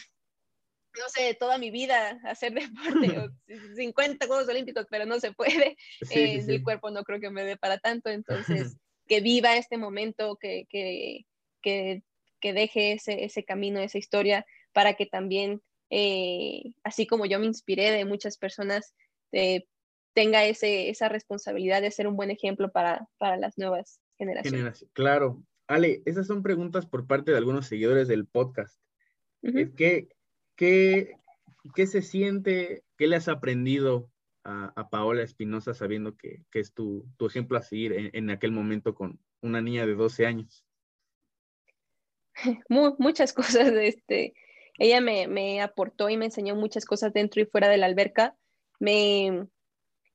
[0.99, 3.31] no sé, toda mi vida hacer deporte, o
[3.77, 5.77] 50 Juegos Olímpicos, pero no se puede.
[6.11, 10.37] Eh, el cuerpo no creo que me dé para tanto, entonces que viva este momento,
[10.37, 11.25] que, que,
[11.63, 12.03] que,
[12.41, 17.47] que deje ese, ese, camino, esa historia, para que también, eh, así como yo me
[17.47, 18.95] inspiré de muchas personas,
[19.33, 19.67] eh,
[20.15, 24.87] tenga ese, esa responsabilidad de ser un buen ejemplo para, para las nuevas generaciones.
[24.93, 25.43] Claro.
[25.67, 28.81] Ale, esas son preguntas por parte de algunos seguidores del podcast.
[29.43, 30.09] ¿Qué,
[30.57, 31.17] ¿Qué,
[31.75, 32.85] qué se siente?
[32.97, 34.11] ¿Qué le has aprendido
[34.45, 39.61] a, Paola Espinosa sabiendo que, es tu, ejemplo a seguir en, aquel momento con una
[39.61, 40.65] niña de 12 años?
[42.99, 43.73] muchas cosas.
[43.73, 44.35] Este,
[44.79, 48.37] ella me, aportó y me enseñó muchas cosas dentro y fuera de la alberca.
[48.79, 49.47] Me,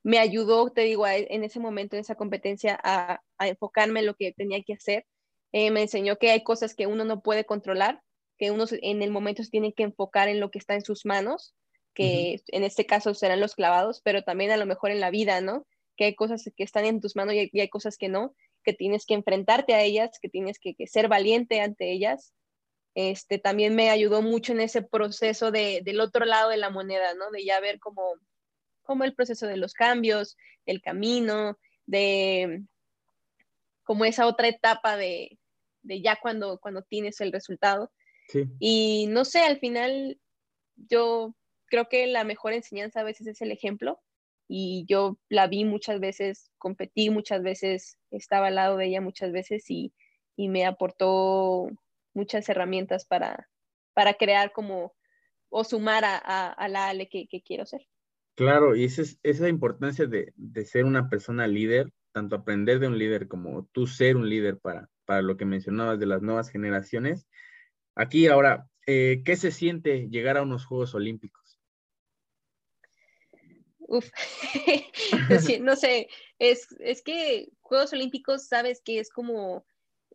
[0.03, 4.31] me ayudó, te digo, en ese momento, en esa competencia, a, enfocarme en lo que
[4.31, 5.05] tenía que hacer.
[5.51, 8.01] Eh, me enseñó que hay cosas que uno no puede controlar,
[8.37, 11.05] que uno en el momento se tiene que enfocar en lo que está en sus
[11.05, 11.53] manos,
[11.93, 15.41] que en este caso serán los clavados, pero también a lo mejor en la vida,
[15.41, 15.65] ¿no?
[15.95, 19.05] Que hay cosas que están en tus manos y hay, cosas que no, que tienes
[19.05, 22.33] que enfrentarte a ellas, que tienes que, ser valiente ante ellas.
[22.95, 27.13] Este, también me ayudó mucho en ese proceso de, del otro lado de la moneda,
[27.15, 27.31] ¿no?
[27.31, 28.13] De ya ver cómo,
[28.83, 32.63] cómo el proceso de los cambios, el camino, de
[33.83, 35.37] como esa otra etapa de,
[35.81, 37.91] de ya cuando, cuando tienes el resultado.
[38.57, 40.17] Y no sé, al final
[40.75, 41.35] yo
[41.65, 44.01] creo que la mejor enseñanza a veces es el ejemplo
[44.47, 49.31] y yo la vi muchas veces, competí muchas veces, estaba al lado de ella muchas
[49.31, 49.93] veces y,
[50.35, 51.67] me aportó
[52.13, 53.49] muchas herramientas para,
[53.93, 54.93] para crear como
[55.49, 57.81] o sumar a, la Ale que, quiero ser.
[58.35, 62.87] Claro, y esa es esa importancia de, de, ser una persona líder, tanto aprender de
[62.87, 66.49] un líder como tú ser un líder para, para lo que mencionabas de las nuevas
[66.49, 67.27] generaciones,
[67.95, 71.59] Aquí ahora, eh, ¿qué se siente llegar a unos Juegos Olímpicos?
[73.79, 74.09] Uf,
[75.61, 76.07] no sé,
[76.39, 76.67] es,
[77.03, 79.65] que Juegos Olímpicos sabes que es como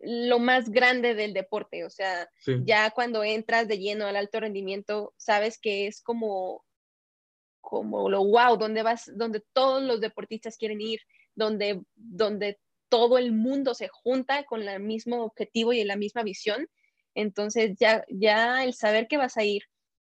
[0.01, 2.29] lo más grande del deporte, o sea,
[2.65, 6.65] ya cuando entras de lleno al alto rendimiento, sabes que es como,
[7.61, 11.01] como lo wow, donde vas, donde todos los deportistas quieren ir,
[11.35, 16.69] donde, donde todo el mundo se junta con el mismo objetivo y la misma visión
[17.19, 19.65] entonces ya, ya el saber que vas a ir,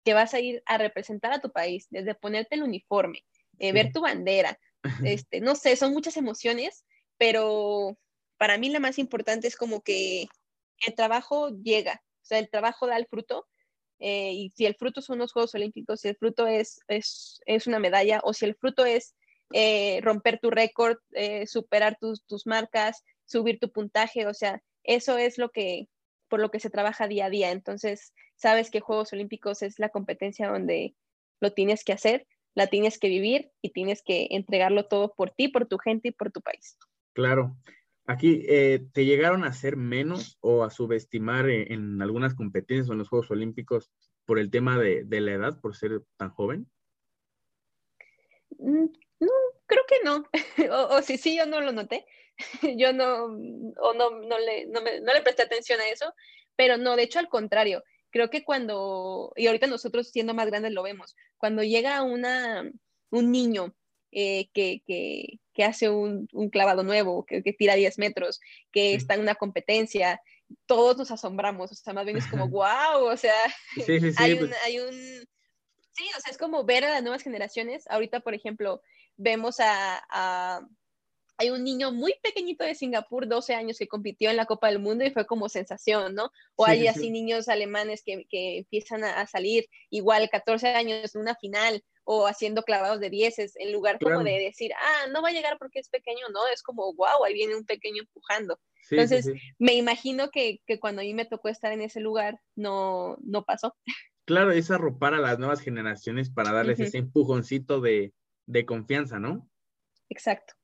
[0.05, 3.25] que vas a ir a representar a tu país, desde ponerte el uniforme,
[3.59, 4.59] eh, ver tu bandera,
[5.05, 6.85] este, no sé, son muchas emociones,
[7.17, 7.99] pero
[8.39, 10.29] para mí la más importante es como que
[10.87, 13.47] el trabajo llega, o sea, el trabajo da el fruto.
[14.01, 17.67] Eh, y si el fruto son los Juegos Olímpicos, si el fruto es, es, es,
[17.67, 19.17] una medalla o si el fruto es
[19.53, 25.19] eh, romper tu récord, eh, superar tus, tus marcas, subir tu puntaje, o sea, eso
[25.19, 25.89] es lo que,
[26.29, 27.51] por lo que se trabaja día a día.
[27.51, 30.95] Entonces, sabes que Juegos Olímpicos es la competencia donde
[31.41, 35.49] lo tienes que hacer, la tienes que vivir y tienes que entregarlo todo por ti,
[35.49, 36.79] por tu gente y por tu país.
[37.15, 37.57] Claro.
[38.11, 42.99] Aquí, eh, ¿te llegaron a hacer menos o a subestimar en, algunas competencias o en
[42.99, 43.91] los Juegos Olímpicos
[44.25, 46.67] por el tema de, la edad, por ser tan joven?
[48.57, 48.87] Mm,
[49.21, 49.33] no,
[49.67, 50.25] creo que no.
[50.91, 52.07] o, si sí, yo no lo noté.
[52.79, 56.15] yo no, o no, no, le, no, no le presté atención a eso,
[56.57, 60.73] pero no, de hecho al contrario, creo que cuando, y ahorita nosotros siendo más grandes
[60.73, 62.73] lo vemos, cuando llega una,
[63.11, 63.75] un niño
[64.21, 68.41] eh, que, que, que, hace un, un, clavado nuevo, que, que tira 10 metros,
[68.73, 70.21] que está en una competencia,
[70.67, 73.33] todos nos asombramos, o sea, más bien es como, wow, o sea,
[74.17, 74.57] hay, un, pues.
[74.65, 74.93] hay un,
[75.93, 78.83] sí, o sea, es como ver a las nuevas generaciones, ahorita, por ejemplo,
[79.17, 80.67] vemos a, a
[81.39, 84.81] hay un niño muy pequeñito de Singapur, 12 años, que compitió en la Copa del
[84.81, 86.33] Mundo y fue como sensación, ¿no?
[86.57, 91.37] O hay así niños alemanes que, que empiezan a, salir igual 14 años en una
[91.37, 95.33] final o haciendo clavados de dieces, en lugar como de decir, ah, no va a
[95.33, 98.59] llegar porque es pequeño, no, es como, wow, ahí viene un pequeño empujando.
[98.91, 103.17] Entonces, me imagino que, que, cuando a mí me tocó estar en ese lugar, no,
[103.23, 103.77] no pasó.
[104.25, 108.13] Claro, es arropar a las nuevas generaciones para darles ese empujoncito de,
[108.47, 109.49] de confianza, ¿no?
[110.09, 110.58] Exacto.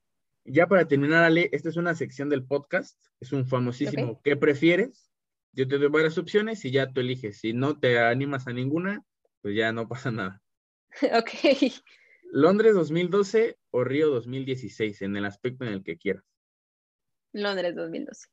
[0.45, 5.11] Ya para terminar, Ale, esta es una sección del podcast, es un famosísimo ¿qué prefieres?
[5.53, 7.41] Yo te doy varias opciones y ya tú eliges.
[7.41, 9.05] Si no te animas a ninguna,
[9.41, 10.43] pues ya no pasa nada.
[11.19, 11.73] Ok.
[12.31, 16.25] Londres 2012 o Río 2016, en el aspecto en el que quieras.
[17.33, 18.29] Londres 2012.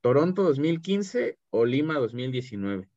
[0.00, 2.88] Toronto 2015 o Lima 2019.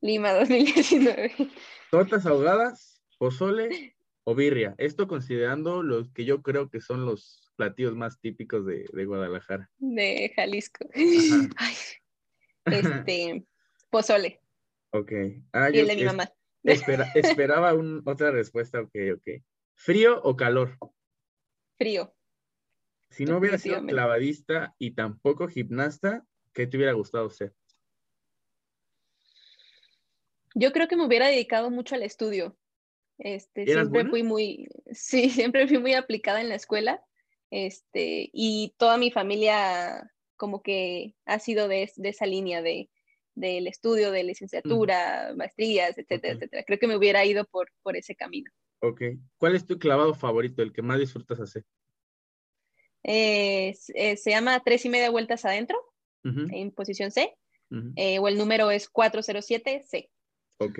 [0.00, 1.34] Lima 2019.
[1.90, 4.74] Tortas ahogadas, pozole o birria.
[4.78, 9.68] Esto considerando los que yo creo que son los platillos más típicos de, Guadalajara.
[9.78, 10.88] De Jalisco.
[12.64, 13.44] este,
[13.90, 14.40] pozole.
[14.90, 15.12] Ok.
[15.52, 16.32] Ah, y el de mi mamá.
[17.14, 19.42] esperaba otra respuesta, ok, ok.
[19.74, 20.78] ¿Frío o calor?
[21.76, 22.14] Frío.
[23.10, 27.54] Si no hubiera sido clavadista y tampoco gimnasta, ¿qué te hubiera gustado ser?
[30.54, 32.56] Yo creo que me hubiera dedicado mucho al estudio.
[33.18, 37.02] Este, siempre fui muy, sí, siempre fui muy aplicada en la escuela
[37.50, 42.90] este, y toda mi familia como que ha sido de, esa línea de,
[43.34, 46.64] del estudio, de licenciatura, maestrías, etcétera, etcétera.
[46.64, 48.50] Creo que me hubiera ido por, por ese camino.
[48.80, 49.02] Ok.
[49.38, 51.64] ¿Cuál es tu clavado favorito, el que más disfrutas hacer?
[53.02, 55.78] Eh, eh, se llama tres y media vueltas adentro,
[56.24, 57.34] en posición C,
[57.96, 60.10] eh, o el número es 407C.
[60.58, 60.78] Ok.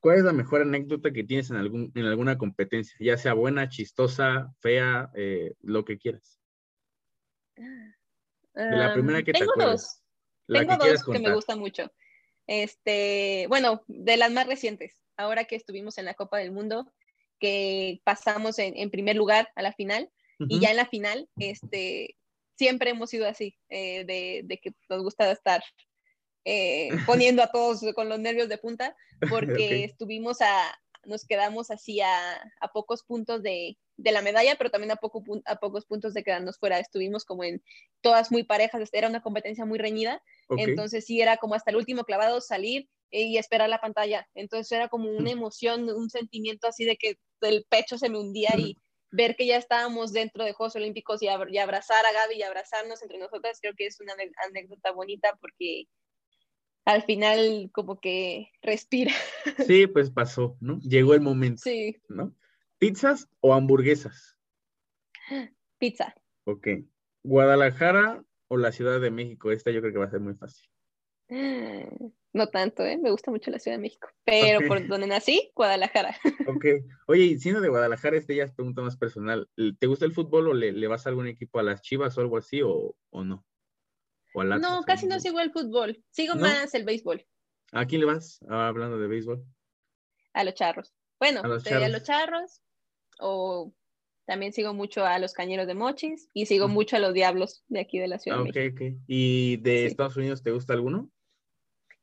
[0.00, 2.96] ¿Cuál es la mejor anécdota que tienes en, algún, en alguna competencia?
[3.00, 6.40] Ya sea buena, chistosa, fea, eh, lo que quieras.
[7.56, 10.02] De la primera que tengo te dos.
[10.46, 11.92] tengo dos que me gustan mucho.
[12.46, 16.90] Este, bueno, de las más recientes, ahora que estuvimos en la Copa del Mundo,
[17.38, 20.10] que pasamos en, primer lugar a la final,
[20.48, 22.16] y ya en la final, este,
[22.56, 25.62] siempre hemos sido así, eh, de, de, que nos gusta estar
[26.44, 28.96] eh, poniendo a todos con los nervios de punta,
[29.30, 34.70] porque estuvimos a, nos quedamos así a, a pocos puntos de, de, la medalla, pero
[34.70, 36.78] también a, poco, a pocos puntos de quedarnos fuera.
[36.78, 37.62] Estuvimos como en
[38.00, 40.22] todas muy parejas, era una competencia muy reñida,
[40.56, 44.28] entonces sí era como hasta el último clavado salir y esperar la pantalla.
[44.34, 48.50] Entonces era como una emoción, un sentimiento así de que el pecho se me hundía
[48.56, 48.76] y
[49.10, 53.02] ver que ya estábamos dentro de Juegos Olímpicos y, y abrazar a Gaby y abrazarnos
[53.02, 54.14] entre nosotras, creo que es una
[54.46, 55.86] anécdota bonita porque
[56.84, 59.12] al final como que respira.
[59.66, 60.80] Sí, pues pasó, ¿no?
[60.80, 61.62] Llegó el momento.
[61.62, 61.96] Sí.
[62.08, 62.34] ¿No?
[62.78, 64.36] ¿Pizzas o hamburguesas?
[65.78, 66.14] Pizza.
[66.44, 66.68] Ok.
[67.22, 69.52] ¿Guadalajara o la Ciudad de México?
[69.52, 70.68] Esta yo creo que va a ser muy fácil.
[72.32, 72.96] No tanto, ¿eh?
[72.96, 74.08] Me gusta mucho la Ciudad de México.
[74.24, 76.16] Pero por donde nací, Guadalajara.
[76.56, 76.64] Ok.
[77.08, 79.48] Oye, siendo de Guadalajara, este ya es pregunta más personal.
[79.80, 82.36] ¿Te gusta el fútbol o le, vas a algún equipo a las Chivas o algo
[82.36, 83.44] así o, o no?
[84.34, 86.02] No, casi no sigo el fútbol.
[86.10, 87.26] Sigo más el béisbol.
[87.72, 89.44] ¿A quién le vas ah, hablando de béisbol?
[90.32, 90.92] A los charros.
[91.18, 91.62] Bueno, a los,
[92.02, 92.62] charros.
[93.18, 93.74] o
[94.24, 97.80] también sigo mucho a los cañeros de Mochis y sigo mucho a los diablos de
[97.80, 99.02] aquí de la Ciudad de ah.
[99.06, 101.10] ¿Y de Estados Unidos te gusta alguno?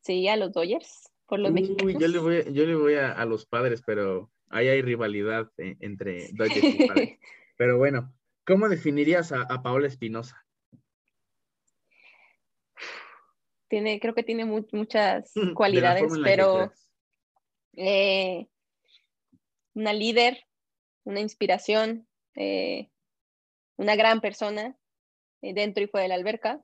[0.01, 3.45] Sí, a los Dodgers, por los Uy, Yo le voy, yo le voy a, los
[3.45, 7.19] padres, pero ahí hay rivalidad eh, entre Dodgers y padres.
[7.57, 8.13] pero bueno,
[8.45, 10.46] ¿cómo definirías a, a Paola Espinosa?
[13.67, 16.71] Tiene, creo que tiene muchas cualidades, pero
[17.75, 18.47] eh,
[19.73, 20.43] una líder,
[21.03, 22.89] una inspiración, eh,
[23.77, 24.77] una gran persona
[25.41, 26.63] eh, dentro y fuera de la alberca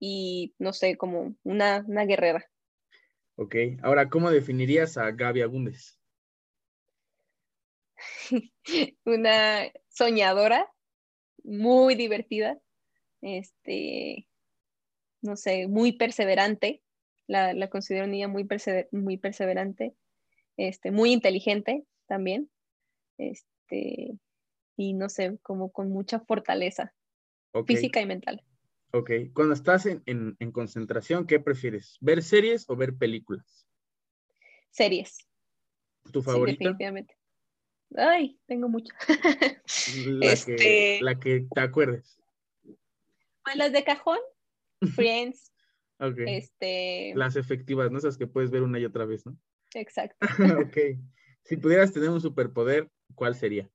[0.00, 2.44] y no sé, como una, una guerrera.
[3.36, 5.98] Ok, ahora, ¿cómo definirías a Gaby Agúndez?
[9.04, 10.70] una soñadora,
[11.44, 12.58] muy divertida,
[13.20, 14.27] este,
[15.22, 16.82] no sé, muy perseverante,
[17.26, 18.46] la, la considero una niña muy,
[18.92, 19.94] muy perseverante,
[20.56, 22.50] este, muy inteligente también,
[23.18, 24.18] este,
[24.76, 26.94] y no sé, como con mucha fortaleza
[27.66, 28.42] física y mental.
[28.92, 31.98] Ok, cuando estás en, en, concentración, ¿qué prefieres?
[32.00, 33.66] ¿Ver series o ver películas?
[34.70, 35.28] Series.
[36.10, 36.58] ¿Tu favorita?
[36.58, 37.14] definitivamente.
[37.96, 38.96] Ay, tengo muchas.
[40.06, 42.18] la, que, este la que te acuerdes.
[43.42, 44.18] Pues las de cajón,
[44.94, 45.52] Friends.
[45.98, 46.18] ok.
[46.26, 47.12] Este...
[47.14, 47.98] Las efectivas, ¿no?
[47.98, 49.36] Esas que puedes ver una y otra vez, ¿no?
[49.74, 50.18] Exacto.
[50.66, 50.76] ok.
[51.44, 53.70] Si pudieras tener un superpoder, ¿cuál sería?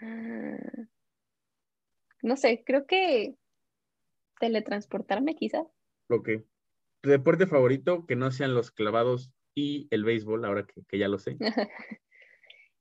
[0.00, 0.86] Ah,
[2.22, 3.34] no sé, creo que
[4.40, 5.62] teletransportarme quizá.
[6.08, 6.28] Ok.
[7.00, 11.18] ¿Tu deporte favorito que no sean los clavados y el béisbol, ahora que, ya lo
[11.18, 11.36] sé?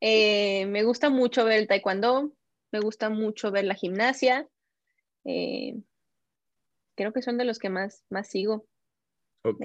[0.02, 2.34] Eh, me gusta mucho ver el taekwondo,
[2.72, 4.48] me gusta mucho ver la gimnasia.
[5.24, 5.82] Eh,
[6.96, 8.68] creo que son de los que más, más sigo.
[9.44, 9.62] Ok.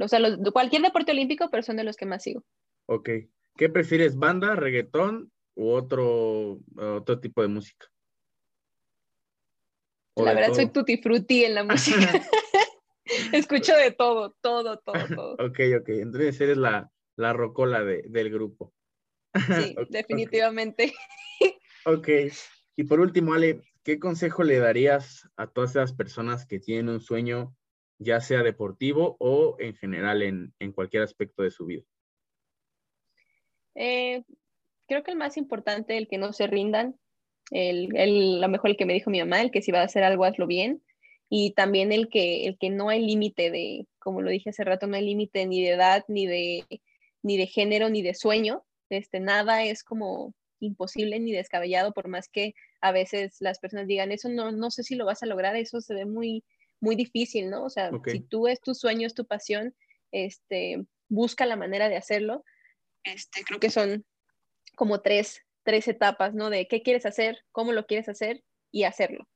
[0.00, 0.20] o sea,
[0.52, 2.44] cualquier deporte olímpico, pero son de los que más sigo.
[2.86, 3.10] Ok.
[3.56, 7.86] ¿Qué prefieres, banda, reggaetón u otro, otro tipo de música?
[10.16, 11.98] La verdad, soy tutti frutti en la música.
[13.32, 15.32] Escucho de todo, todo, todo, todo.
[15.34, 15.88] ok, ok.
[15.88, 18.72] Entonces eres la, la rocola del grupo.
[19.34, 20.92] Sí, definitivamente.
[21.86, 22.08] ok.
[22.76, 27.00] Y por último, Ale, ¿qué consejo le darías a todas esas personas que tienen un
[27.00, 27.54] sueño,
[27.98, 31.82] ya sea deportivo o en general en, cualquier aspecto de su vida?
[33.74, 34.24] Eh,
[34.88, 36.96] creo que el más importante, el que no se rindan,
[37.50, 39.84] el, el, lo mejor el que me dijo mi mamá, el que si va a
[39.84, 40.82] hacer algo, hazlo bien,
[41.28, 44.86] y también el que, el que no hay límite de, como lo dije hace rato,
[44.86, 46.80] no hay límite ni de edad, ni de,
[47.22, 52.28] ni de género, ni de sueño, este, nada es como imposible ni descabellado, por más
[52.28, 52.54] que
[52.84, 55.80] a veces las personas digan, eso no, no sé si lo vas a lograr, eso
[55.80, 56.44] se ve muy,
[56.80, 57.64] muy difícil, ¿no?
[57.64, 59.74] O sea, si tú es tu sueño, es tu pasión,
[60.12, 62.44] este, busca la manera de hacerlo.
[63.02, 64.04] Este, creo que son
[64.76, 66.50] como tres, tres etapas, ¿no?
[66.50, 69.26] De qué quieres hacer, cómo lo quieres hacer y hacerlo.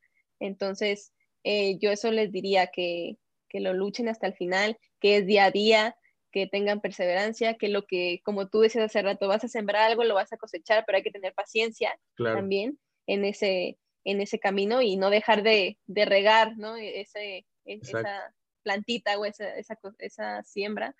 [0.40, 3.16] Entonces, eh, yo eso les diría que,
[3.48, 5.96] que lo luchen hasta el final, que es día a día,
[6.32, 10.04] que tengan perseverancia, que lo que, como tú decías hace rato, vas a sembrar algo,
[10.04, 12.78] lo vas a cosechar, pero hay que tener paciencia también
[13.08, 16.76] en ese, en ese camino y no dejar de, de regar, ¿no?
[16.76, 18.32] E, ese, e, esa
[18.62, 20.94] plantita o esa, esa, esa siembra.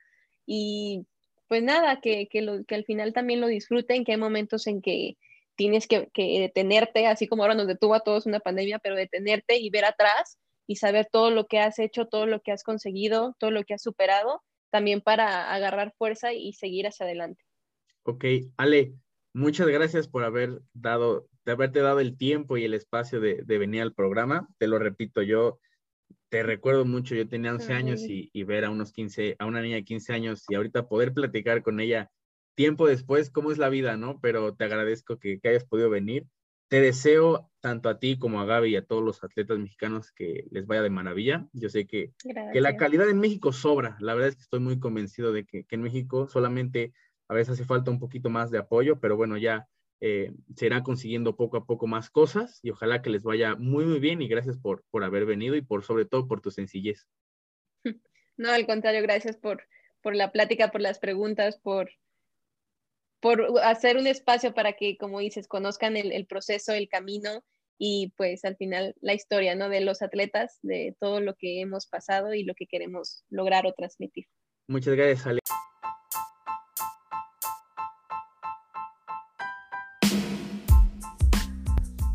[0.45, 1.07] Y
[1.47, 4.83] pues nada, que, que, lo, que al final también lo disfruten, que hay momentos en
[4.83, 5.17] que
[5.55, 9.59] tienes que, que, detenerte, así como ahora nos detuvo a todos una pandemia, pero detenerte
[9.59, 13.37] y ver atrás y saber todo lo que has hecho, todo lo que has conseguido,
[13.39, 17.43] todo lo que has superado, también para agarrar fuerza y seguir hacia adelante.
[18.05, 18.25] Ok,
[18.57, 18.95] Ale,
[19.35, 23.57] muchas gracias por haber dado, de haberte dado el tiempo y el espacio de, de
[23.57, 24.47] venir al programa.
[24.59, 25.59] Te lo repito, yo
[26.29, 29.77] te recuerdo mucho, yo tenía 11 años y, ver a unos 15, a una niña
[29.77, 32.11] de 15 años y ahorita poder platicar con ella
[32.55, 34.21] tiempo después, cómo es la vida, ¿no?
[34.21, 36.27] Pero te agradezco que, hayas podido venir.
[36.69, 40.45] Te deseo tanto a ti como a Gaby y a todos los atletas mexicanos que
[40.51, 41.49] les vaya de maravilla.
[41.55, 42.13] Yo sé que,
[42.53, 43.97] que la calidad en México sobra.
[44.01, 46.93] La verdad es que estoy muy convencido de que, que en México solamente
[47.27, 49.67] a veces hace falta un poquito más de apoyo, pero bueno, ya
[50.01, 53.85] eh, se irán consiguiendo poco a poco más cosas y ojalá que les vaya muy,
[53.85, 57.07] muy bien y gracias por, por haber venido y por sobre todo por tu sencillez.
[58.37, 59.65] No, al contrario, gracias por,
[60.01, 61.91] por la plática, por las preguntas, por,
[63.19, 67.43] por hacer un espacio para que, como dices, conozcan el, el, proceso, el camino
[67.79, 69.69] y pues al final la historia, ¿no?
[69.69, 73.73] De los atletas, de todo lo que hemos pasado y lo que queremos lograr o
[73.73, 74.27] transmitir.
[74.69, 75.41] Muchas gracias, Ale.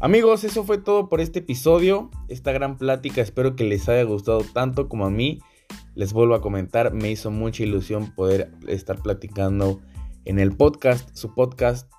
[0.03, 2.11] Amigos, eso fue todo por este episodio.
[2.27, 5.39] Esta gran plática espero que les haya gustado tanto como a mí.
[5.95, 9.79] Les vuelvo a comentar, me hizo mucha ilusión poder estar platicando
[10.25, 11.89] en el podcast, su podcast,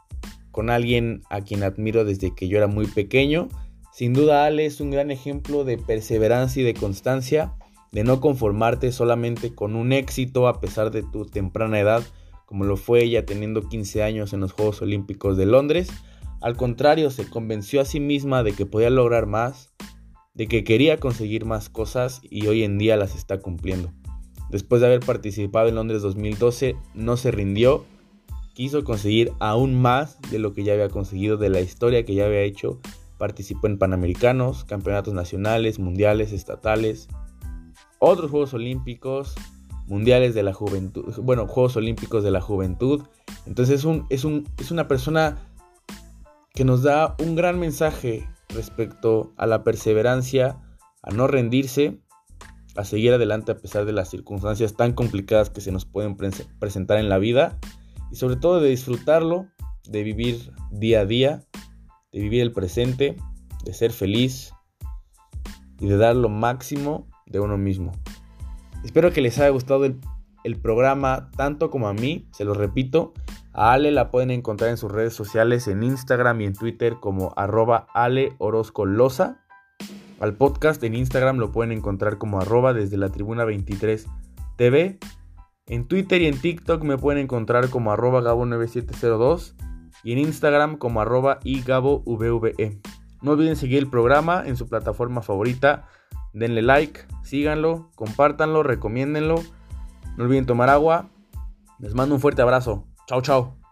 [0.51, 3.49] con alguien a quien admiro desde que yo era muy pequeño.
[3.91, 7.55] Sin duda Ale es un gran ejemplo de perseverancia y de constancia,
[7.91, 12.03] de no conformarte solamente con un éxito a pesar de tu temprana edad,
[12.45, 15.89] como lo fue ella teniendo 15 años en los Juegos Olímpicos de Londres
[16.45, 19.73] al contrario, se convenció a sí misma de que podía lograr más,
[20.35, 23.95] de que quería conseguir más cosas y hoy en día las está cumpliendo.
[24.51, 27.87] Después de haber participado en Londres 2012, no se rindió
[28.53, 32.27] quiso conseguir aún más de lo que ya había conseguido, de la historia que ya
[32.27, 32.79] había hecho.
[33.17, 37.09] Participó en Panamericanos, campeonatos nacionales, mundiales, estatales,
[37.99, 39.35] otros Juegos Olímpicos,
[39.87, 43.05] mundiales de la juventud, bueno, Juegos Olímpicos de la juventud.
[43.47, 45.39] Entonces es, un, es, un, es una persona
[46.55, 50.61] que nos da un gran mensaje respecto a la perseverancia,
[51.03, 52.01] a no rendirse,
[52.77, 56.99] a seguir adelante a pesar de las circunstancias tan complicadas que se nos pueden presentar
[56.99, 57.59] en la vida
[58.13, 59.49] y sobre todo de disfrutarlo,
[59.89, 61.45] de vivir día a día,
[62.13, 63.17] de vivir el presente,
[63.65, 64.53] de ser feliz
[65.81, 67.91] y de dar lo máximo de uno mismo.
[68.85, 70.01] Espero que les haya gustado el,
[70.61, 73.13] programa tanto como a mí, se lo repito.
[73.55, 77.33] A Ale la pueden encontrar en sus redes sociales, en Instagram y en Twitter como
[77.37, 79.41] arroba Ale Orozco Loza.
[80.21, 84.07] Al podcast en Instagram lo pueden encontrar como arroba desde la tribuna 23
[84.57, 84.99] TV.
[85.67, 89.55] En Twitter y en TikTok me pueden encontrar como arroba Gabo9702
[90.03, 92.81] y en Instagram como arroba IGaboVVE.
[93.23, 95.89] No olviden seguir el programa en su plataforma favorita
[96.35, 99.37] denle like, síganlo, compártanlo, recomiéndenlo.
[100.17, 101.09] No olviden tomar agua.
[101.79, 102.87] Les mando un fuerte abrazo.
[103.07, 103.64] Chao, chao.